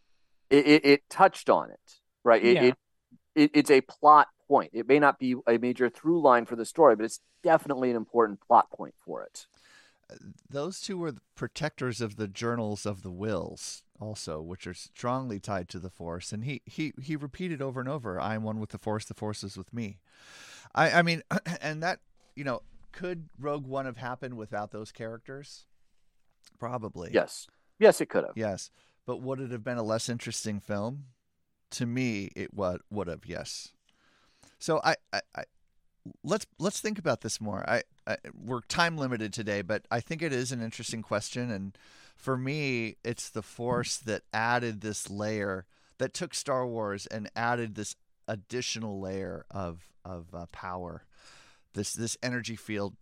[0.50, 2.44] it it, it touched on it, right?
[2.44, 2.62] It, Yeah.
[2.64, 2.74] it
[3.34, 4.70] it it's a plot point.
[4.74, 7.96] It may not be a major through line for the story, but it's definitely an
[7.96, 9.46] important plot point for it.
[10.50, 15.40] Those two were the protectors of the Guardians of the Whills, also, which are strongly
[15.40, 16.32] tied to the Force.
[16.32, 19.04] And he he he repeated over and over, "I am one with the Force.
[19.04, 19.98] The Force is with me."
[20.74, 21.22] I I mean,
[21.60, 22.00] and that
[22.34, 25.66] you know, could Rogue One have happened without those characters?
[26.58, 27.10] Probably.
[27.12, 27.46] Yes,
[27.78, 28.36] yes, it could have.
[28.36, 28.70] Yes,
[29.06, 31.06] but would it have been a less interesting film?
[31.72, 33.26] To me, it would would have.
[33.26, 33.72] Yes.
[34.58, 35.44] So I, I, I
[36.22, 37.68] let's let's think about this more.
[37.68, 41.76] I, I we're time limited today, but I think it is an interesting question, and
[42.14, 45.66] for me, it's the force that added this layer
[45.98, 47.96] that took Star Wars and added this
[48.26, 51.04] additional layer of of uh, power,
[51.74, 52.96] this this energy field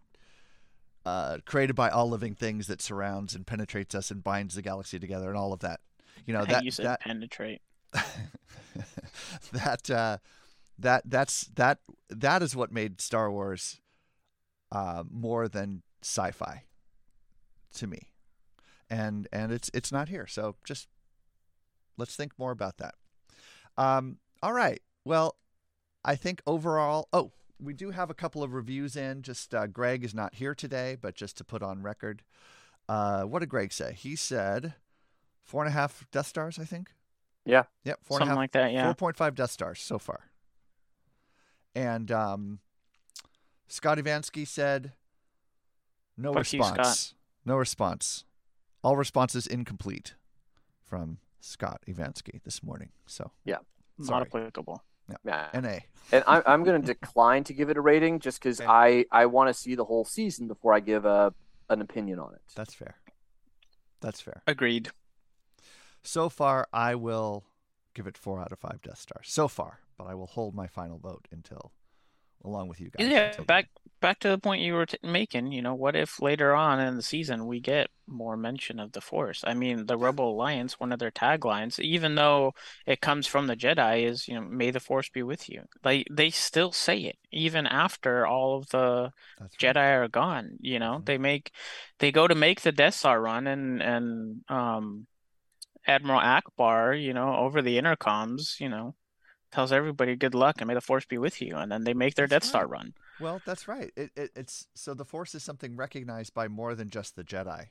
[1.04, 4.98] uh, created by all living things that surrounds and penetrates us and binds the galaxy
[4.98, 5.80] together and all of that.
[6.26, 7.62] You know that you said that penetrate.
[9.52, 10.18] that uh,
[10.78, 13.80] that that's that that is what made Star Wars
[14.70, 16.64] uh, more than sci-fi
[17.74, 18.11] to me,
[18.92, 20.26] and and it's it's not here.
[20.26, 20.86] So just
[21.96, 22.94] let's think more about that.
[23.78, 24.82] Um, all right.
[25.04, 25.36] Well,
[26.04, 27.08] I think overall.
[27.12, 29.22] Oh, we do have a couple of reviews in.
[29.22, 32.22] Just uh, Greg is not here today, but just to put on record,
[32.88, 33.94] uh, what did Greg say?
[33.94, 34.74] He said
[35.42, 36.58] four and a half Death Stars.
[36.58, 36.90] I think.
[37.46, 37.64] Yeah.
[37.84, 38.00] Yep.
[38.02, 38.84] Four and a Something half like that, yeah.
[38.84, 40.20] Four point five Death Stars so far.
[41.74, 42.58] And um,
[43.66, 44.92] Scott Ivansky said,
[46.18, 47.14] no Fuck you, response.
[47.46, 48.24] no response.
[48.82, 50.14] All responses incomplete
[50.84, 52.90] from Scott Ivansky this morning.
[53.06, 53.58] So, yeah
[53.98, 54.22] Not Sorry.
[54.22, 54.82] applicable.
[55.24, 55.48] Yeah.
[55.54, 55.78] NA.
[56.12, 58.70] and I'm I'm going to decline to give it a rating just because Okay.
[58.70, 61.34] I I want to see the whole season before I give a
[61.68, 62.40] an opinion on it.
[62.54, 62.96] That's fair.
[64.00, 64.42] That's fair.
[64.46, 64.90] Agreed.
[66.02, 67.44] So far, I will
[67.94, 69.26] give it four out of five Death Stars.
[69.28, 71.72] So far, but I will hold my final vote until,
[72.44, 73.06] along with you guys.
[73.06, 73.68] Yeah, back
[74.00, 75.52] back to the point you were t making.
[75.52, 79.00] You know, what if later on in the season we get more mention of the
[79.00, 79.44] Force?
[79.46, 82.52] I mean, the Rebel Alliance, one of their taglines, even though
[82.86, 86.06] it comes from the Jedi, is you know, "May the Force be with you." Like
[86.10, 89.74] they still say it even after all of the That's right.
[89.76, 90.58] Jedi are gone.
[90.60, 91.06] You know, Mhm.
[91.06, 91.52] they make
[91.98, 95.06] they go to make the Death Star run, and and um,
[95.86, 98.94] Admiral Ackbar, you know, over the intercoms, you know,
[99.52, 102.14] tells everybody good luck and may the Force be with you, and then they make
[102.14, 102.94] their That's Death Star run.
[103.20, 103.92] Well, that's right.
[103.96, 107.66] It, it, it's so the Force is something recognized by more than just the Jedi.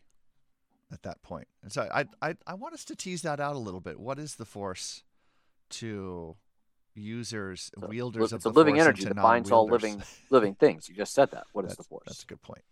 [0.93, 1.47] At that point.
[1.47, 3.97] point, and so I, I, I want us to tease that out a little bit.
[3.97, 5.03] What is the Force
[5.69, 6.35] to
[6.95, 10.03] users, It's a- wielders of it's the a living Force, energy that binds all living
[10.29, 10.89] living things.
[10.89, 11.45] You just said that.
[11.53, 12.03] What is that's, the force?
[12.07, 12.63] That's a good point.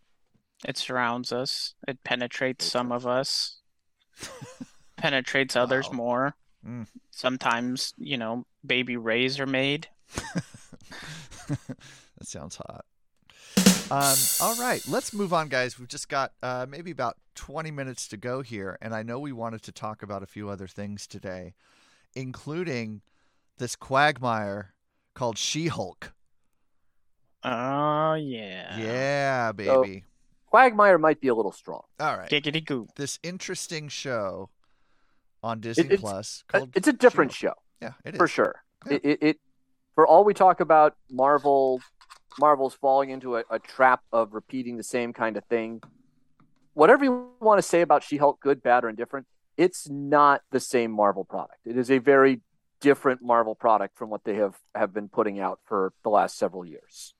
[0.67, 1.75] It surrounds us.
[1.87, 3.61] It penetrates It some of us.
[4.97, 5.95] Penetrates others Wow.
[5.95, 6.35] more.
[6.67, 6.87] Mm.
[7.11, 9.87] Sometimes, you know, baby rays are made.
[11.47, 11.57] that
[12.23, 12.85] sounds hot.
[13.91, 15.79] Um, all right, let's move on, guys.
[15.79, 19.31] We've just got uh, maybe about 20 minutes to go here, and I know we
[19.31, 21.55] wanted to talk about a few other things today,
[22.15, 23.01] including
[23.57, 24.73] this quagmire
[25.15, 26.13] called She-Hulk.
[27.43, 28.77] Oh yeah.
[28.77, 30.03] Yeah, So- baby.
[30.51, 31.83] Quagmire might be a little strong.
[31.99, 32.89] All right, Giggity goop.
[32.95, 34.49] this interesting show
[35.43, 37.55] on Disney it's- Plus called It's a different She-Hulk.
[37.57, 38.63] show Yeah, it is for sure.
[38.87, 38.93] Yeah.
[38.93, 39.37] It, it, it
[39.95, 41.81] for all we talk about Marvel,
[42.39, 45.81] Marvel's falling into a, a trap of repeating the same kind of thing.
[46.73, 50.91] Whatever you want to say about She-Hulk, good, bad, or indifferent, it's not the same
[50.91, 51.59] Marvel product.
[51.65, 52.41] It is a very
[52.79, 56.65] different Marvel product from what they have have been putting out for the last several
[56.65, 57.13] years.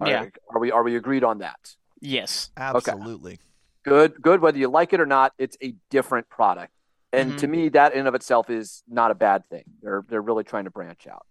[0.00, 0.24] Are- Yeah.
[0.50, 1.76] are we are we agreed on that?
[2.00, 2.50] Yes.
[2.56, 3.38] Absolutely.
[3.84, 6.72] good good whether you like it or not it's a different product
[7.14, 7.38] and Mhm.
[7.38, 9.64] to me that in of itself is not a bad thing.
[9.82, 11.26] They're they're really trying to branch out.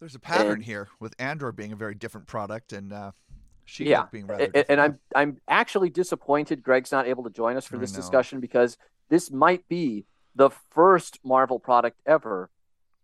[0.00, 3.12] There's a pattern And- here with Andor being a very different product and uh,
[3.64, 7.30] She-Hulk Yeah, being rather A- a- and i'm i'm actually disappointed greg's not able to
[7.30, 12.48] join us for this discussion because this might be the first marvel product ever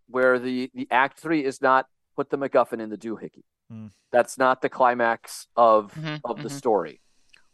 [0.07, 3.43] where the the act three is not put the macguffin in the doohickey.
[3.69, 3.87] Hmm.
[4.13, 6.53] that's not the climax of Mhm, of the mhm.
[6.53, 7.01] story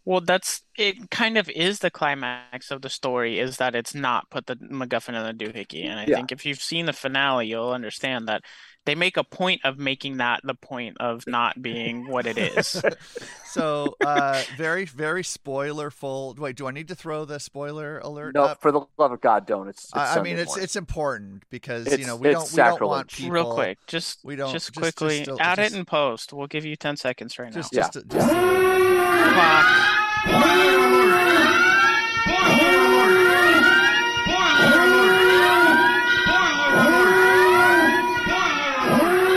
[0.08, 1.10] Well, that's it.
[1.10, 5.08] Kind of is the climax of the story is that it's not put the MacGuffin
[5.14, 6.16] in the doohickey, and I Yeah.
[6.16, 8.40] think if you've seen the finale, you'll understand that
[8.86, 12.82] they make a point of making that the point of not being what it is.
[13.50, 16.36] So, uh, very, very spoilerful.
[16.38, 18.60] Wait, do I need to throw the spoiler alert no up?
[18.60, 20.64] for the love of god don't it's, it's I, I Sunday mean, it's morning.
[20.64, 23.16] it's important because you know we don't we don't want sacrilege.
[23.16, 26.32] people Real quick, just we don't- just just- quickly just- add just- it in post.
[26.34, 27.62] We'll give you ten seconds right now.
[27.72, 28.84] Just, Yeah.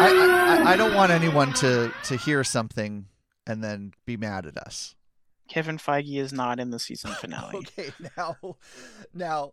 [0.04, 3.06] I, I, I don't want anyone to to hear something
[3.46, 4.96] and then be mad at us.
[5.48, 7.58] Kevin Feige is not in the season finale.
[7.58, 8.38] Okay, now,
[9.14, 9.52] now,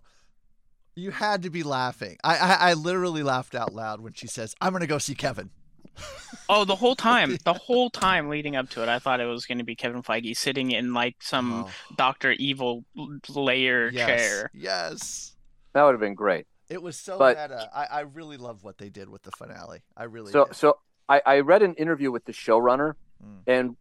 [0.94, 2.16] you had to be laughing.
[2.22, 5.50] I, I, I literally laughed out loud when she says, "I'm gonna go see Kevin."
[6.50, 9.44] Oh, the whole time, the whole time leading up to it, I thought it was
[9.44, 12.84] going to be Kevin Feige sitting in like some Oh, Doctor Evil
[13.28, 14.50] layer yes, chair.
[14.54, 15.36] yes.
[15.74, 17.68] that would have been great It was so But- meta.
[17.74, 19.80] I, I really love what they did with the finale.
[19.96, 20.56] I really So did.
[20.56, 23.40] so I, I read an interview with the showrunner, Mm.
[23.46, 23.76] and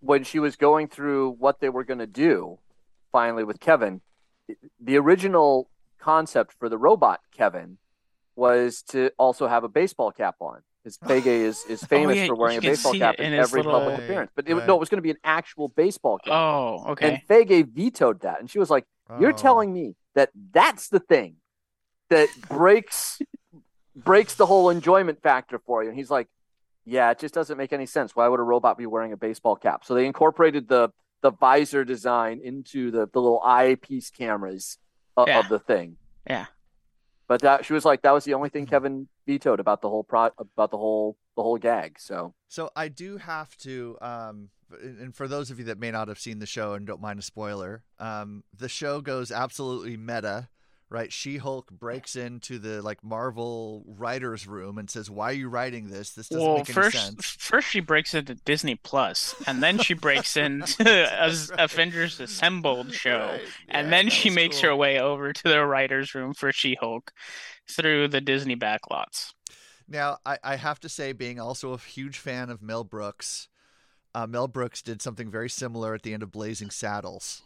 [0.00, 2.58] when she was going through what they were going to do,
[3.12, 4.00] finally with Kevin,
[4.80, 7.78] the original concept for the robot Kevin
[8.36, 10.62] was to also have a baseball cap on.
[10.84, 13.62] His Feige is is famous Oh, yeah, for wearing a baseball cap in in every
[13.62, 14.30] little- public appearance.
[14.34, 14.66] But it, right.
[14.66, 16.32] no, it was going to be an actual baseball cap.
[16.32, 17.14] Oh, okay.
[17.14, 18.84] And Feige vetoed that, and she was like,
[19.20, 19.36] "You're Oh.
[19.36, 21.36] telling me that that's the thing
[22.08, 23.20] that breaks
[23.96, 26.28] breaks the whole enjoyment factor for you?" And he's like,
[26.86, 28.16] "Yeah, it just doesn't make any sense.
[28.16, 30.90] Why would a robot be wearing a baseball cap?" So they incorporated the
[31.22, 34.78] the visor design into the the little eyepiece cameras
[35.16, 35.40] of, Yeah.
[35.40, 35.96] of the thing.
[36.26, 36.46] Yeah.
[37.30, 40.02] But that she was like, that was the only thing Kevin vetoed about the whole
[40.02, 42.00] pro about the whole the whole gag.
[42.00, 44.48] So So I do have to, um,
[44.82, 47.20] and for those of you that may not have seen the show and don't mind
[47.20, 50.48] a spoiler, um, the show goes absolutely meta
[50.90, 51.12] right?
[51.12, 55.88] She Hulk breaks into the like Marvel writers' room and says, "Why are you writing
[55.88, 56.10] this?
[56.10, 59.78] This doesn't Well, make any first, sense." first she breaks into Disney Plus, and then
[59.78, 61.50] she breaks into right.
[61.58, 63.40] Avengers Assembled show, Right.
[63.68, 64.70] and then she makes cool.
[64.70, 67.12] her way over to the writers' room for She-Hulk
[67.68, 69.32] through the Disney backlots.
[69.88, 73.48] Now, I, I have to say, being also a huge fan of Mel Brooks,
[74.14, 77.42] uh, Mel Brooks did something very similar at the end of Blazing Saddles,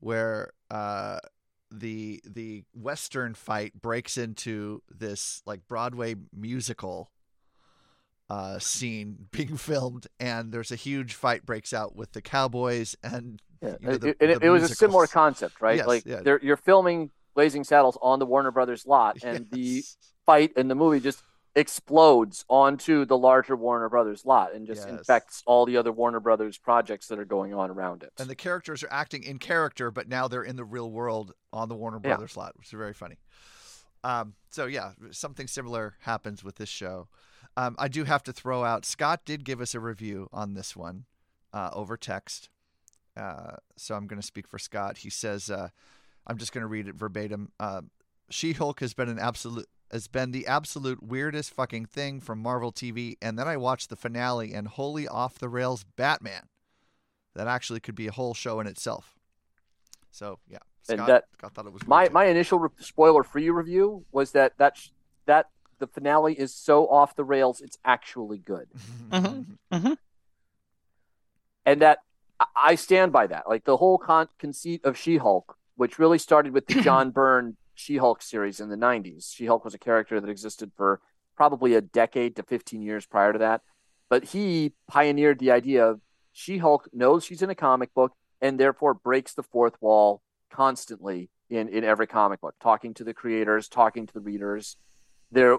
[0.00, 1.18] where uh,
[1.72, 7.10] the the Western fight breaks into this like Broadway musical
[8.30, 13.40] uh, scene being filmed, and there's a huge fight breaks out with the cowboys and
[13.62, 15.76] Yeah, you know, it, the- it, it- was a similar concept, right?
[15.78, 16.36] Yes, like yeah.
[16.42, 19.82] you're filming Blazing Saddles on the Warner Brothers lot, and the
[20.26, 21.22] fight in the movie just
[21.54, 24.98] explodes onto the larger Warner Brothers lot and just Yes.
[24.98, 28.12] infects all the other Warner Brothers projects that are going on around it.
[28.18, 31.68] and the characters are acting in character, but now they're in the real world on
[31.68, 32.10] the Warner Yeah.
[32.16, 33.18] Brothers lot, which is very funny.
[34.04, 37.08] Um, so yeah, something similar happens with this show.
[37.56, 38.84] Um, I do have to throw out.
[38.86, 41.04] Scott did give us a review on this one
[41.52, 42.48] uh, over text,
[43.16, 44.98] uh, so I'm going to speak for Scott.
[44.98, 45.68] He says, uh,
[46.26, 47.52] "I'm just going to read it verbatim.
[47.60, 47.82] Uh,
[48.30, 53.16] She-Hulk has been an absolute." Has been the absolute weirdest fucking thing from Marvel TV,
[53.20, 56.48] and then I watched the finale and holy off the rails Batman
[57.34, 59.18] that actually could be a whole show in itself.
[60.10, 64.32] So yeah, And that- Scott thought it was my my initial re- spoiler-free review was
[64.32, 64.88] that that sh-
[65.26, 68.68] that the finale is so off the rails, it's actually good.
[69.10, 69.96] Mhm.
[71.66, 71.98] and that
[72.40, 73.48] I- I stand by that.
[73.48, 78.22] Like the whole con- conceit of She-Hulk, which really started with the John Byrne She-Hulk
[78.22, 79.34] series in the '90s.
[79.34, 81.00] She-Hulk was a character that existed for
[81.36, 83.62] probably a decade to 15 years prior to that,
[84.08, 86.00] but he pioneered the idea of
[86.32, 91.68] She-Hulk knows she's in a comic book and therefore breaks the fourth wall constantly in
[91.68, 94.76] in every comic book, talking to the creators, talking to the readers.
[95.30, 95.58] There,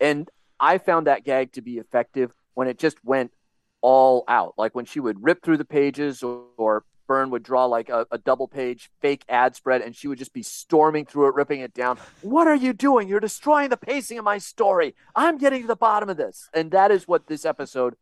[0.00, 3.32] and I found that gag to be effective when it just went
[3.80, 4.54] all out.
[4.56, 8.06] Like when she would rip through the pages or, or Byrne would draw like a,
[8.10, 11.60] a double page fake ad spread and she would just be storming through it, ripping
[11.60, 11.98] it down.
[12.22, 13.08] What are you doing?
[13.08, 14.94] You're destroying the pacing of my story.
[15.14, 16.48] I'm getting to the bottom of this.
[16.52, 17.94] And that is what this episode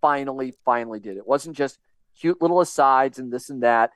[0.00, 1.16] finally, finally did.
[1.16, 1.78] It wasn't just
[2.18, 3.90] cute little asides and this and that.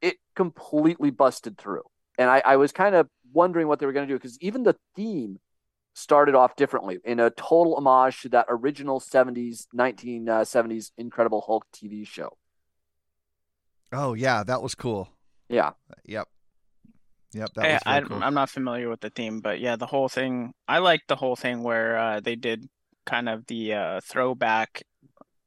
[0.00, 1.82] It completely busted through.
[2.18, 4.62] And I, I was kind of wondering what they were going to do because even
[4.62, 5.38] the theme
[5.94, 11.66] started off differently in a total homage to that original 70s 1970s uh, incredible hulk
[11.74, 12.36] tv show
[13.92, 15.08] Oh yeah, that was cool.
[15.48, 15.70] yeah
[16.04, 16.28] Yep.
[17.32, 18.22] Yep, that I, was very I, cool.
[18.22, 20.54] I'm not familiar with the theme, but yeah, the whole thing.
[20.66, 22.68] I like the whole thing where uh, they did
[23.04, 24.82] kind of the uh, throwback,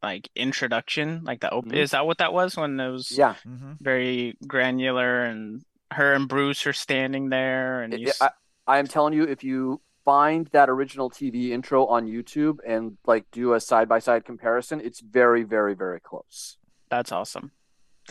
[0.04, 1.75] like introduction, like the op- Mhm.
[1.75, 6.30] Is that what that was when it was yeah hmm very granular and her and
[6.30, 8.30] Bruce are standing there and It- you I,
[8.67, 13.25] I am telling you if you find that original tv intro on youtube and like
[13.32, 16.58] do a side by side comparison it's very very very close
[16.89, 17.51] That's awesome.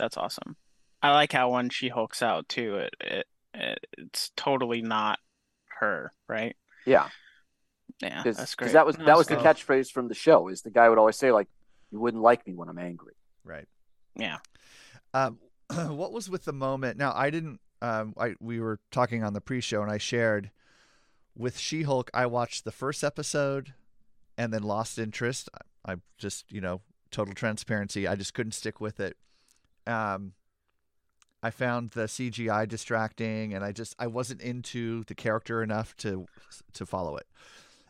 [0.01, 0.55] That's awesome.
[1.03, 5.19] I like how when she hulks out too, it, it, it it's totally not
[5.79, 6.55] her, right?
[6.87, 7.09] yeah
[8.01, 8.67] Yeah, because that's great.
[8.67, 11.17] Cause that was that was the catchphrase from the show is the guy would always
[11.17, 11.47] say like
[11.91, 13.67] you wouldn't like me when i'm angry Right.
[14.15, 14.37] Yeah.
[15.13, 16.97] Um, what was with the moment?
[16.97, 17.59] Now I didn't.
[17.81, 20.51] Um, I we were talking on the pre-show, and I shared
[21.35, 22.11] with She-Hulk.
[22.13, 23.73] I watched the first episode,
[24.37, 25.49] and then lost interest.
[25.85, 28.07] I, I just, you know, total transparency.
[28.07, 29.17] I just couldn't stick with it.
[29.87, 30.33] Um,
[31.43, 36.27] I found the CGI distracting, and I just I wasn't into the character enough to
[36.73, 37.25] to follow it.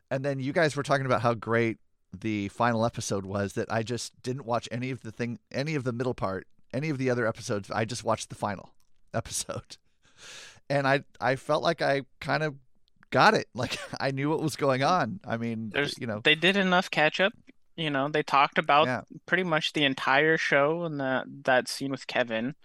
[0.10, 1.78] And then you guys were talking about how great
[2.18, 5.84] the final episode was that I just didn't watch any of the thing any of
[5.84, 7.70] the middle part, any of the other episodes.
[7.72, 8.74] I just watched the final
[9.14, 9.78] episode.
[10.70, 12.56] And I I felt like I kind of
[13.10, 13.48] got it.
[13.56, 15.20] Like I knew what was going on.
[15.26, 17.34] I mean, There's you know, they did enough catch up.
[17.76, 19.02] You know, they talked about Yeah.
[19.26, 22.56] pretty much the entire show and that that scene with Kevin.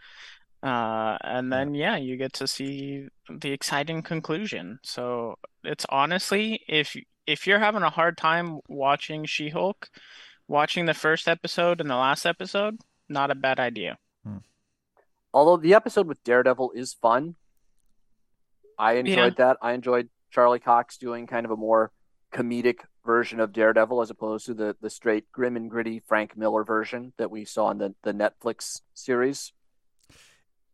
[0.62, 4.78] Uh, and then yeah, you get to see the exciting conclusion.
[4.82, 9.88] So it's honestly, if if you're having a hard time watching She-Hulk,
[10.48, 13.98] watching the first episode and the last episode, not a bad idea.
[15.34, 17.36] although the episode with daredevil is fun
[18.78, 21.92] i enjoyed that i enjoyed charlie cox doing kind of a more
[22.32, 26.64] comedic version of daredevil as opposed to the the straight grim and gritty frank miller
[26.64, 29.52] version that we saw in the, the netflix series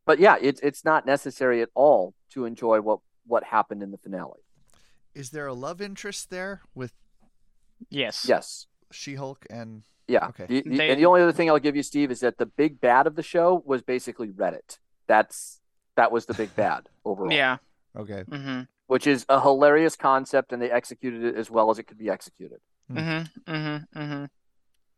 [0.05, 3.99] but yeah it's it's not necessary at all to enjoy what what happened in the
[3.99, 4.41] finale
[5.15, 6.93] is there a love interest there with
[7.91, 8.25] Yes.
[8.29, 10.47] yes She-Hulk and yeah Okay.
[10.47, 12.47] the, the- They- and the only other thing i'll give you steve is that the
[12.47, 15.61] big bad of the show was basically reddit that's
[15.97, 17.59] that was the big bad overall Yeah.
[17.95, 18.25] Okay.
[18.27, 18.63] Mm-hmm.
[18.93, 22.11] Which is a hilarious concept, and they executed it as well as it could be
[22.11, 22.59] executed.
[22.93, 23.51] Mm-hmm.
[23.51, 23.99] Mm-hmm.
[23.99, 24.25] Mm-hmm.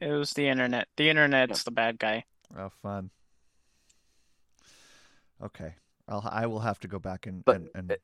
[0.00, 0.88] It was the internet.
[0.96, 2.24] The internet's the bad guy.
[2.58, 3.10] Oh, fun.
[5.40, 5.76] Okay.
[6.08, 7.96] I'll I will have to go back and But, and, and uh,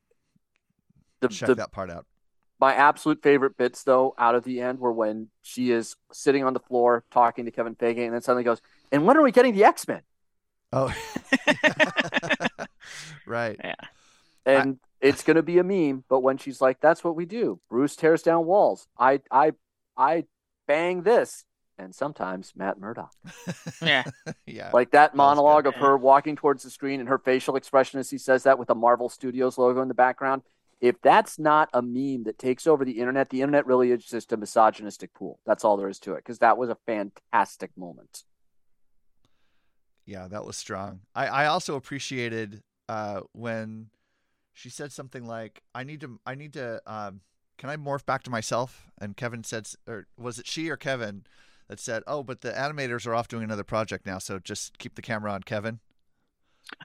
[1.19, 2.05] The, check the that part out.
[2.57, 6.53] my absolute favorite bits though out of the end were when she is sitting on
[6.53, 8.61] the floor talking to Kevin Feige and then suddenly goes,
[8.93, 10.03] "And when are we getting the X Men?"
[10.71, 10.93] Oh.
[13.27, 13.59] right.
[13.61, 13.75] Yeah.
[14.45, 16.03] And it's gonna be a meme.
[16.09, 18.87] But when she's like, "That's what we do," Bruce tears down walls.
[18.97, 19.53] I I
[19.97, 20.25] I
[20.67, 21.45] bang this,
[21.77, 23.11] and sometimes Matt Murdock.
[23.81, 24.03] Yeah.
[24.45, 24.69] Yeah.
[24.73, 28.09] Like that was monologue of her walking towards the screen and her facial expression as
[28.09, 30.43] he says that with the Marvel Studios logo in the background.
[30.81, 34.33] If that's not a meme that takes over the internet, the internet really is just
[34.33, 35.39] a misogynistic pool.
[35.45, 36.17] That's all there is to it.
[36.17, 38.23] Because that was a fantastic moment.
[40.05, 41.01] Yeah, that was strong.
[41.15, 43.87] I, I also appreciated uh, when
[44.53, 47.21] she said something like, "I need to, I need to, um,
[47.57, 51.25] can I morph back to myself?" And Kevin said, or was it she or Kevin
[51.67, 54.95] that said, "Oh, but the animators are off doing another project now, so just keep
[54.95, 55.79] the camera on Kevin."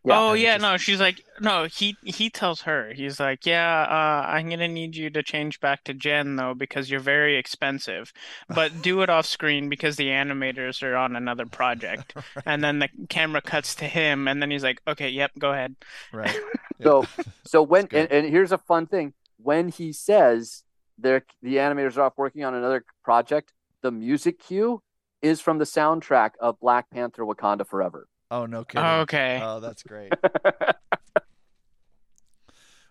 [0.04, 3.82] Yeah, oh yeah, just- no, she's like, no, he he tells her, he's like, yeah,
[3.88, 8.12] uh, I'm gonna need you to change back to Jen though because you're very expensive,
[8.48, 12.14] but do it off screen because the animators are on another project.
[12.46, 15.74] And then the camera cuts to him, and then he's like, okay, yep, go ahead.
[16.12, 16.36] Right.
[16.82, 17.06] So
[17.46, 19.14] so when and, and here's a fun thing.
[19.38, 20.62] When he says
[20.98, 23.52] they're the animators are off working on another project,
[23.82, 24.82] the music cue
[25.22, 28.08] is from the soundtrack of Black Panther Wakanda Forever.
[28.30, 28.84] Oh no kidding.
[28.86, 29.40] Okay.
[29.42, 30.12] Oh, that's great.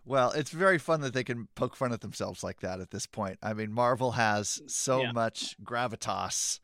[0.07, 3.07] Well, it's very fun that they can poke fun at themselves like that at this
[3.07, 3.39] point.
[3.41, 5.11] I mean, Marvel has so Yeah.
[5.11, 6.59] much gravitas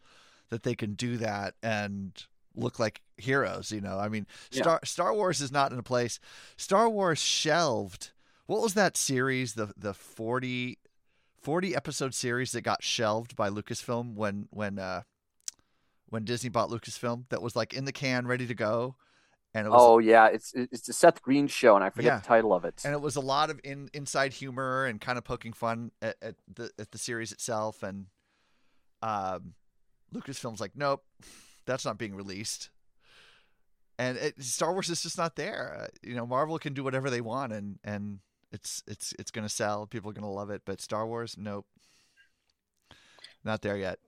[0.50, 2.12] that they can do that and
[2.56, 3.98] look like heroes, you know.
[3.98, 4.62] I mean, Yeah.
[4.62, 6.20] Star Star Wars is not in a place.
[6.56, 8.12] Star Wars shelved.
[8.46, 10.78] What was that series the the 40
[11.42, 15.02] 40 episode series that got shelved by Lucasfilm when when uh
[16.12, 18.96] when Disney bought Lucasfilm that was like in the can ready to go
[19.54, 22.20] and it was oh yeah, it's it's the Seth Green show, and I forget Yeah.
[22.20, 22.82] the title of it.
[22.86, 26.16] and it was a lot of in, inside humor and kind of poking fun at,
[26.22, 28.06] at the at the series itself and
[29.02, 29.56] um
[30.14, 31.04] lucasfilm's like nope
[31.66, 32.70] that's not being released.
[34.00, 35.82] And it, star wars is just not there.
[35.84, 38.20] Uh, you know marvel can do whatever they want and and
[38.54, 39.86] it's it's it's going to sell.
[39.86, 41.66] People are going to love it but star wars nope.
[43.44, 44.00] Not there yet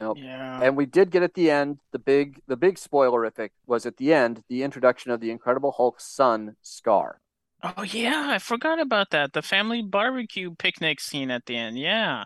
[0.00, 0.18] Nope.
[0.20, 0.60] Yeah.
[0.62, 4.12] And we did get at the end the big the big spoilerific was at the
[4.12, 7.20] end the introduction of the Incredible Hulk's son Scar.
[7.62, 9.32] Oh yeah, I forgot about that.
[9.32, 11.78] The family barbecue picnic scene at the end.
[11.78, 12.24] Yeah.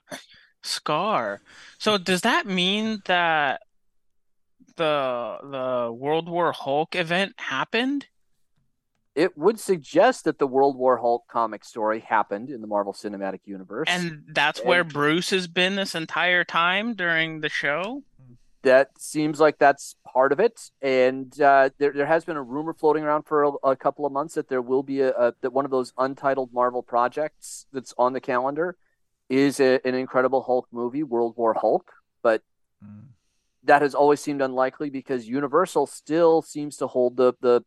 [0.62, 1.40] Scar.
[1.78, 3.60] So does that mean that
[4.76, 8.06] the the World War Hulk event happened?
[9.18, 13.40] It would suggest that the World War Hulk comic story happened in the Marvel Cinematic
[13.46, 13.88] Universe.
[13.90, 18.04] And that's where Bruce has been this entire time during the show?
[18.62, 20.60] that seems like that's part of it.
[20.82, 24.12] And uh, there, there has been a rumor floating around for a, a couple of
[24.12, 27.94] months that there will be a, a that one of those untitled Marvel projects that's
[27.96, 28.76] on the calendar
[29.28, 31.90] is a, an Incredible Hulk movie, World War Hulk.
[32.22, 32.42] But
[32.84, 33.08] Mm.
[33.64, 37.64] that has always seemed unlikely because Universal still seems to hold the the s-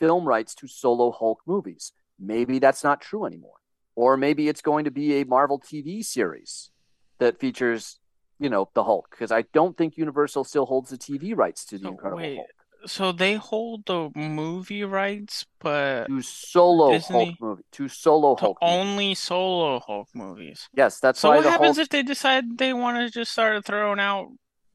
[0.00, 1.92] film rights to solo Hulk movies.
[2.18, 3.60] Maybe that's not true anymore,
[3.94, 6.70] or maybe it's going to be a Marvel TV series
[7.18, 7.98] that features,
[8.38, 9.08] you know, the Hulk.
[9.10, 12.48] Because I don't think Universal still holds the TV rights to the Incredible wait, Hulk.
[12.86, 18.40] So they hold the movie rights, but To solo Disney- Hulk movie, to solo to
[18.40, 18.58] Hulk.
[18.62, 18.74] movies.
[18.76, 20.68] only solo Hulk movies.
[20.74, 21.84] Yes, that's So what happens Hulk.
[21.84, 24.28] if they decide they want to just start throwing out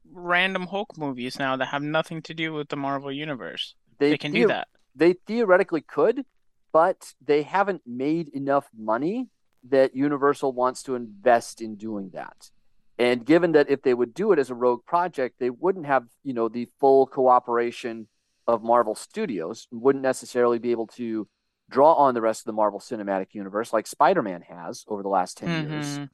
[0.08, 3.74] random Hulk movies now that have nothing to do with the Marvel universe?
[3.98, 4.68] They can do that.
[4.96, 6.24] They theoretically could,
[6.72, 9.28] but they haven't made enough money
[9.68, 12.50] that Universal wants to invest in doing that.
[12.98, 16.04] And given that if they would do it as a rogue project, they wouldn't have,
[16.22, 18.08] you know, the full cooperation
[18.46, 21.28] of Marvel Studios, wouldn't necessarily be able to
[21.68, 25.36] draw on the rest of the Marvel Cinematic Universe like Spider-Man has over the last
[25.38, 25.98] 10 years.
[25.98, 26.10] Mhm.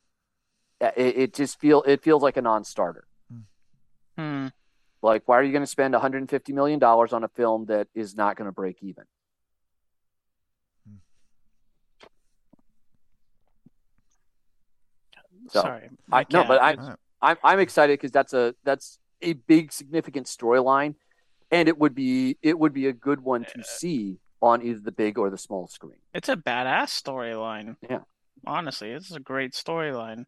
[0.81, 3.05] Uh, It, it just feel it feels like a non-starter.
[4.17, 4.49] Hmm.
[5.03, 8.15] Like, why are you going to spend 150 million dollars on a film that is
[8.15, 9.05] not going to break even?
[15.49, 15.89] So, Sorry.
[16.11, 16.99] I- no, but I- is- Alright.
[17.21, 20.97] I'm I'm excited because that's a that's a big significant storyline,
[21.53, 24.91] and it would be it would be a good one to see on either the
[24.91, 25.99] big or the small screen.
[26.13, 27.77] It's a badass storyline.
[27.89, 28.01] Yeah.
[28.45, 30.25] Honestly, it's a great storyline.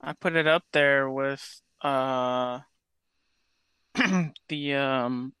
[0.00, 2.60] I put it up there with uh
[4.48, 5.32] the um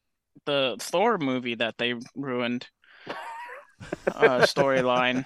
[0.46, 2.68] the Thor movie that they ruined
[4.08, 5.24] uh storyline.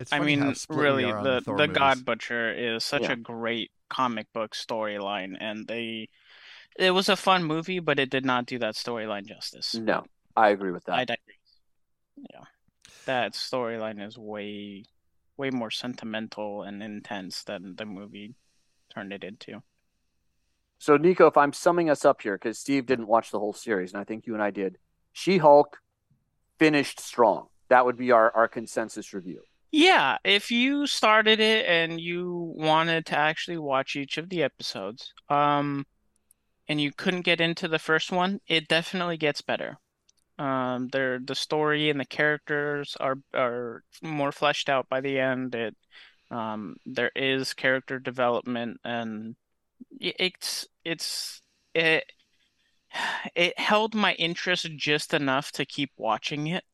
[0.00, 1.66] It's I funny how mean, split really, are on the the.
[1.68, 3.12] God Butcher is such Yeah.
[3.12, 6.08] a great comic book storyline, and they
[6.76, 9.74] it was a fun movie, but it did not do that storyline justice.
[9.74, 10.04] No,
[10.36, 10.96] I agree with that.
[10.96, 11.38] I digress.
[12.16, 12.44] Yeah,
[13.06, 14.84] that storyline is way
[15.36, 18.34] way more sentimental and intense than the movie
[18.94, 19.62] turned it into.
[20.78, 23.92] So, Niko, if I'm summing us up here, because Steve didn't watch the whole series,
[23.92, 24.78] and I think you and I did,
[25.12, 25.78] She Hulk
[26.58, 27.46] finished strong.
[27.68, 29.40] That would be our, our consensus review.
[29.70, 35.12] Yeah, if you started it and you wanted to actually watch each of the episodes,
[35.28, 35.84] um,
[36.68, 39.78] and you couldn't get into the first one, it definitely gets better.
[40.38, 45.54] Um, there the story and the characters are are more fleshed out by the end.
[45.54, 45.76] It,
[46.34, 49.36] um, there is character development and
[50.00, 51.42] it's it's
[51.74, 52.04] it
[53.34, 56.64] it held my interest just enough to keep watching it.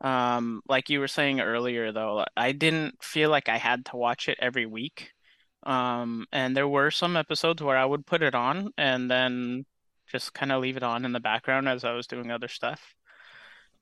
[0.00, 4.28] Um, like you were saying earlier, though, I didn't feel like I had to watch
[4.28, 5.12] it every week.
[5.64, 9.64] Um, and there were some episodes where I would put it on and then
[10.08, 12.94] just kind of leave it on in the background as I was doing other stuff.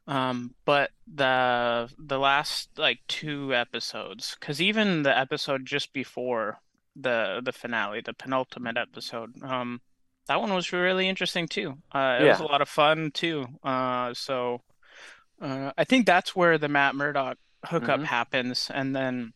[0.06, 6.58] Um, but the the last like two episodes, because even the episode just before
[6.96, 9.80] the the finale, the penultimate episode, um,
[10.26, 11.78] that one was really interesting too.
[11.94, 13.46] Uh, it was a lot of fun too.
[13.62, 14.62] Uh, so
[15.40, 18.04] uh, I think that's where the Matt Murdock hookup Mhm.
[18.06, 19.34] happens, and then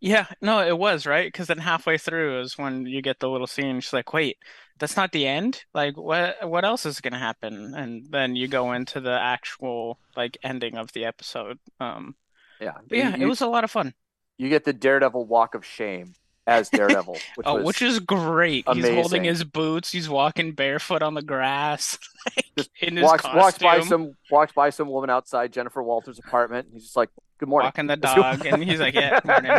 [0.00, 3.46] yeah, no, it was right because then halfway through is when you get the little
[3.46, 3.80] scene.
[3.80, 4.38] She's like, "Wait,
[4.78, 5.64] that's not the end.
[5.74, 10.38] Like, what what else is gonna happen?" And then you go into the actual like
[10.42, 11.58] ending of the episode.
[11.80, 12.16] Um,
[12.60, 12.72] Yeah.
[12.90, 13.94] yeah, You- it was a lot of fun.
[14.38, 16.14] You get the Daredevil walk of shame
[16.46, 18.64] as Daredevil, which Oh, was which is great.
[18.72, 19.90] He's holding his boots.
[19.92, 21.98] He's walking barefoot on the grass,
[22.56, 26.66] like, in his walks walks by some walks by some woman outside Jennifer Walters' apartment.
[26.66, 29.58] And he's just like, "Good morning." walking the dog, and he's like, "Yeah, morning."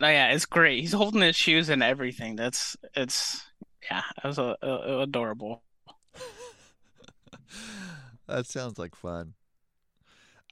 [0.00, 0.80] No, yeah, it's great.
[0.80, 2.36] He's holding his shoes and everything.
[2.36, 3.46] That's it's
[3.90, 5.62] yeah, it was a, a, adorable.
[8.26, 9.34] that sounds like fun.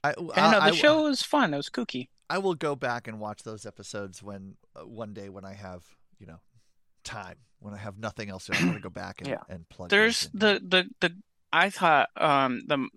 [0.03, 1.53] I, And I, no, the I- show was fun.
[1.53, 2.07] It was kooky.
[2.29, 5.83] I will go back and watch those episodes when uh, one day when I have
[6.19, 6.39] you know
[7.03, 8.49] time when I have nothing else.
[8.51, 9.41] I'm gonna go back and, Yeah.
[9.49, 9.89] and plug.
[9.89, 10.39] There's in.
[10.39, 11.15] the the the
[11.53, 12.87] I thought um the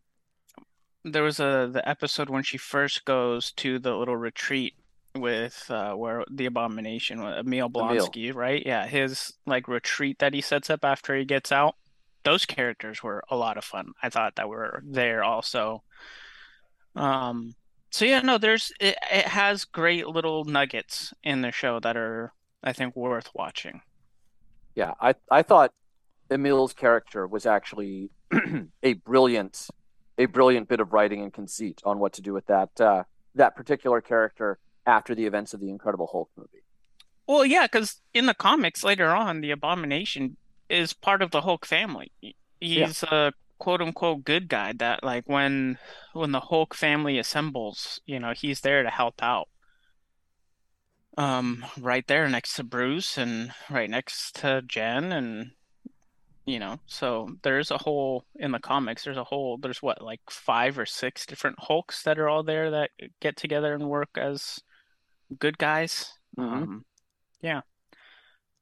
[1.04, 4.74] there was a the episode when she first goes to the little retreat
[5.14, 7.70] with uh where the abomination uh, Emil Emil.
[7.70, 8.62] Blonsky, right?
[8.64, 11.76] Yeah, his like retreat that he sets up after he gets out.
[12.24, 13.92] Those characters were a lot of fun.
[14.02, 15.82] I thought that were there also.
[16.94, 17.54] Um
[17.91, 22.32] so yeah, no, there's it, it has great little nuggets in the show that are
[22.62, 23.82] I think worth watching.
[24.74, 25.72] Yeah, I I thought
[26.30, 28.11] Emil's character was actually
[28.82, 29.68] a brilliant
[30.18, 33.57] a brilliant bit of writing and conceit on what to do with that uh, that
[33.57, 36.64] particular character after the events of the Incredible Hulk movie.
[37.26, 40.36] Well, yeah, because in the comics later on, the Abomination
[40.70, 42.11] is part of the Hulk family.
[42.59, 45.78] He's a quote unquote good guy that like when
[46.12, 49.48] when the Hulk family assembles, you know, he's there to help out.
[51.16, 55.50] Um, right there next to Bruce and right next to Jen and
[56.46, 60.20] you know, so there's a whole in the comics, there's a whole there's what, like
[60.30, 62.90] five or six different Hulks that are all there that
[63.20, 64.61] get together and work as
[65.38, 66.14] good guys.
[66.38, 66.62] Mhm.
[66.62, 66.84] Um,
[67.42, 67.61] yeah.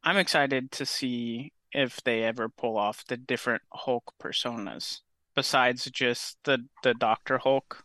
[0.03, 5.01] I'm excited to see if they ever pull off the different Hulk personas
[5.35, 7.85] besides just the the Doctor Hulk,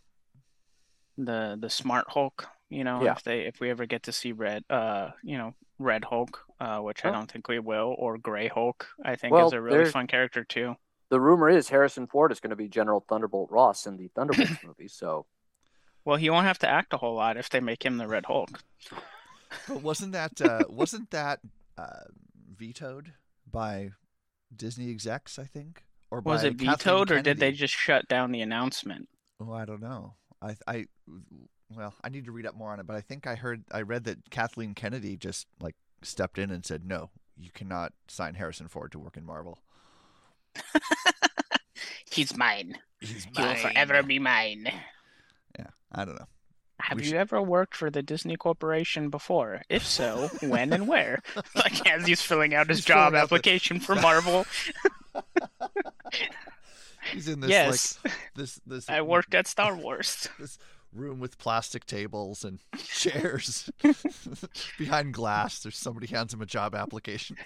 [1.18, 3.12] the the smart Hulk, you know, Yeah.
[3.14, 6.80] if they if we ever get to see Red uh, you know, Red Hulk, uh,
[6.80, 9.78] which I don't think we will, or Gray Hulk, I think Well, is a really
[9.80, 10.76] there- fun character too.
[11.10, 14.64] The rumor is Harrison Ford is going to be General Thunderbolt Ross in the Thunderbolts
[14.64, 14.88] movie.
[14.88, 15.26] So
[16.06, 18.26] Well, he won't have to act a whole lot if they make him the Red
[18.28, 18.62] Hulk.
[19.68, 21.42] But wasn't that uh, wasn't that
[21.78, 22.06] uh,
[22.56, 23.12] vetoed
[23.52, 23.92] by
[24.56, 25.38] Disney execs?
[25.40, 29.10] I think, or Was it Kathleen vetoed or did they just shut down the announcement?
[29.40, 30.16] Oh, I don't know.
[30.42, 30.86] I I
[31.76, 33.82] well, I need to read up more on it, but I think I heard I
[33.82, 38.68] read that Kathleen Kennedy just like stepped in and said, "No, you cannot sign Harrison
[38.68, 39.60] Ford to work in Marvel.
[42.12, 42.78] He's mine.
[43.00, 44.72] He's He will forever be mine.
[45.58, 46.28] Yeah, I don't know.
[46.84, 49.62] Have We you should- ever worked for the Disney Corporation before?
[49.70, 51.22] If so, when and where?
[51.56, 54.46] Like as he's filling out his He's job filling out the- application for Marvel.
[57.12, 60.30] He's in this Yes, like this this I worked at Star Wars.
[60.40, 60.58] this
[60.94, 63.70] room with plastic tables and chairs
[64.78, 65.60] behind glass.
[65.60, 67.38] There's somebody hands him a job application.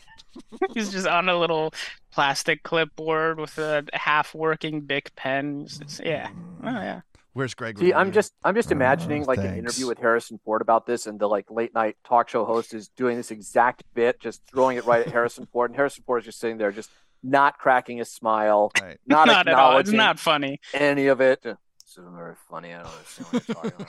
[0.74, 1.74] He's just on a little
[2.12, 5.62] plastic clipboard with a half-working Bic pen.
[5.66, 6.30] It's- it's- yeah,
[6.64, 7.02] oh yeah.
[7.36, 7.78] Where's Greg?
[7.78, 10.86] See, I'm just I'm just oh, imagining Oh, like an interview with Harrison Ford about
[10.86, 14.42] this, and the like late night talk show host is doing this exact bit, just
[14.50, 16.90] throwing it right at Harrison Ford, and Harrison Ford is just sitting there, just
[17.22, 18.98] not cracking a smile, Right.
[19.06, 19.78] not, Not at all.
[19.80, 20.62] It's not funny.
[20.74, 21.42] any of it.
[21.44, 21.58] This
[21.98, 22.74] is very funny.
[22.74, 23.86] I don't understand what you're talking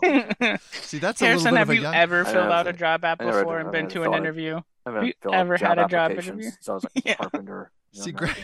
[0.00, 0.56] about right now.
[0.70, 1.94] See, that's a Harrison, little bit have of a you young.
[1.96, 4.60] ever I filled out a job app I never before and been to an interview?
[4.86, 6.50] I haven't you ever had a job interview?
[6.60, 7.14] So I was like Yeah.
[7.16, 7.72] carpenter.
[7.92, 8.34] you See, Greg-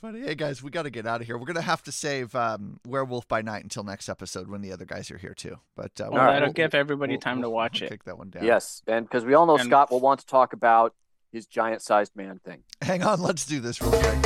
[0.00, 0.20] being graffiti.
[0.20, 0.20] That's funny.
[0.20, 1.36] Hey guys, we got to get out of here.
[1.38, 4.84] We're gonna have to save um, Werewolf by Night until next episode when the other
[4.84, 5.56] guys are here too.
[5.76, 6.32] But uh, Well, All right.
[6.34, 7.90] that'll We'll- give everybody we'll- time to we'll- watch we'll it.
[7.90, 8.44] Kick that one down.
[8.44, 10.94] Yes, and because we all know And- Scott will want to talk about
[11.32, 12.62] his giant-sized man thing.
[12.82, 14.18] Hang on, let's do this real quick.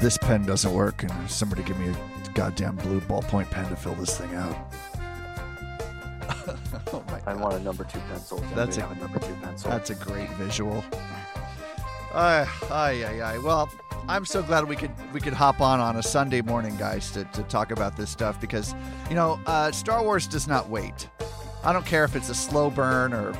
[0.00, 3.94] This pen doesn't work, and somebody give me a goddamn blue ballpoint pen to fill
[3.94, 4.54] this thing out.
[6.92, 7.40] oh my I god.
[7.40, 8.38] want a number two pencil.
[8.54, 9.70] That's anybody a- have a number two pencil.
[9.70, 10.82] That's a great visual.
[12.12, 13.38] Ay, ay, ay, ay.
[13.38, 13.68] Well,
[14.08, 17.24] I'm so glad we could we could hop on on a Sunday morning, guys, to,
[17.24, 18.74] to talk about this stuff because
[19.08, 21.08] you know uh, Star Wars does not wait.
[21.64, 23.30] I don't care if it's a slow burn or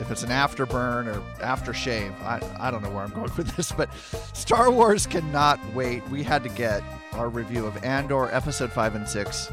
[0.00, 2.12] if it's an afterburn or aftershave.
[2.22, 3.92] I I don't know where I'm going with this, but
[4.34, 6.06] Star Wars cannot wait.
[6.08, 6.82] We had to get
[7.14, 9.50] our review of Andor episode five and six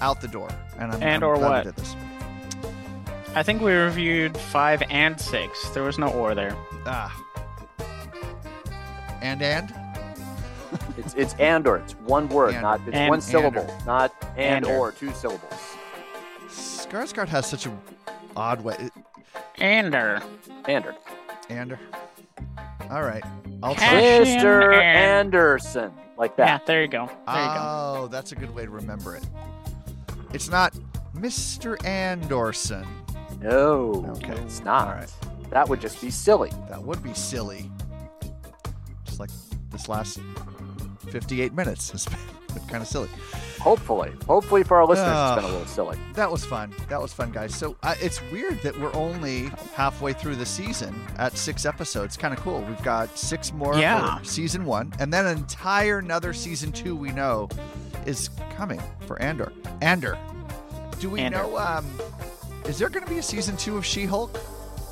[0.00, 0.48] out the door,
[0.78, 1.64] and I'm, I'm Andor glad we what?
[1.64, 1.96] did this.
[3.36, 5.68] I think we reviewed five and six.
[5.70, 6.56] There was no or there.
[6.86, 7.14] Ah.
[9.22, 9.72] And and.
[10.96, 11.76] It's it's and or.
[11.78, 12.62] It's one word, Andor.
[12.62, 13.84] not it's And- one syllable, Andor.
[13.86, 14.78] not and Andor.
[14.78, 15.52] or two syllables.
[16.48, 17.72] Skarsgård has such a
[18.34, 18.90] odd way.
[19.58, 20.20] Ander.
[20.66, 20.94] Andor.
[21.50, 21.78] Ander.
[22.90, 23.22] All right.
[23.62, 23.90] I'll Cash
[24.28, 24.36] try.
[24.42, 24.72] Mr.
[24.74, 24.82] and-
[25.26, 26.66] Anderson, like Yeah, that.
[26.66, 27.06] there you go.
[27.26, 27.56] There you go.
[27.58, 29.24] Oh, that's a good way to remember it.
[30.32, 30.74] It's not
[31.14, 31.82] Mr.
[31.86, 32.86] Anderson.
[33.50, 34.32] No, Okay.
[34.42, 34.88] it's not.
[34.88, 35.12] All right.
[35.50, 36.50] That would just be silly.
[36.68, 37.70] That would be silly.
[39.04, 39.30] Just like
[39.70, 40.18] this last
[41.10, 42.06] 58 minutes has
[42.54, 43.08] been kind of silly.
[43.60, 45.34] Hopefully, hopefully for our listeners, Ah.
[45.34, 45.98] it's been a little silly.
[46.14, 46.72] That was fun.
[46.88, 47.54] That was fun, guys.
[47.54, 52.16] So uh, it's weird that we're only halfway through the season at six episodes.
[52.16, 52.62] Kind of cool.
[52.62, 54.18] We've got six more Yeah.
[54.18, 57.48] for season one, and then an entire another season two we know
[58.04, 59.52] is coming for Andor.
[59.82, 60.16] Andor.
[61.00, 61.38] Do we Andor.
[61.42, 61.58] know?
[61.58, 61.86] Um,
[62.68, 64.38] is there going to be a season two of She-Hulk,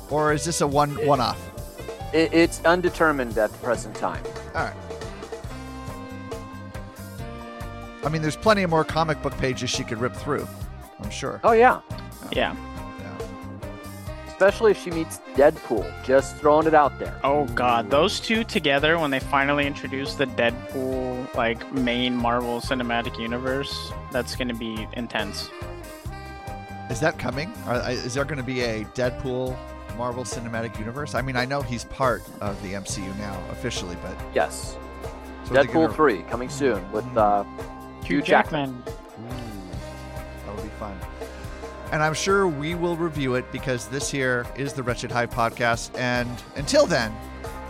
[0.09, 1.39] or is this a one one-off?
[2.13, 4.23] It, it's undetermined at the present time.
[4.53, 4.75] All right.
[8.03, 10.47] I mean, there's plenty of more comic book pages she could rip through.
[11.01, 11.41] I'm sure.
[11.43, 11.81] Oh yeah,
[12.31, 12.55] Yeah.
[12.99, 13.17] Yeah.
[14.27, 15.91] especially if she meets Deadpool.
[16.05, 17.19] Just throwing it out there.
[17.23, 23.19] Oh god, those two together when they finally introduce the Deadpool like main Marvel Cinematic
[23.19, 25.49] Universe, that's going to be intense.
[26.89, 27.51] Is that coming?
[27.65, 29.57] Are, is there going to be a Deadpool
[29.97, 31.15] Marvel Cinematic Universe?
[31.15, 34.77] I mean, I know he's part of the MCU now officially, but Yes,
[35.45, 37.43] so Deadpool gonna- three coming soon with uh,
[38.03, 38.83] Hugh Hugh Jackman.
[38.85, 38.93] Jackman.
[39.31, 40.97] Ooh, that'll be fun.
[41.91, 45.97] And I'm sure we will review it because this here is the Wretched Hive podcast.
[45.97, 47.11] And until then,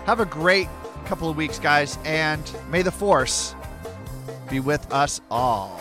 [0.05, 0.67] have a great
[1.05, 3.55] couple of weeks, guys, and may the Force
[4.49, 5.79] be with us all.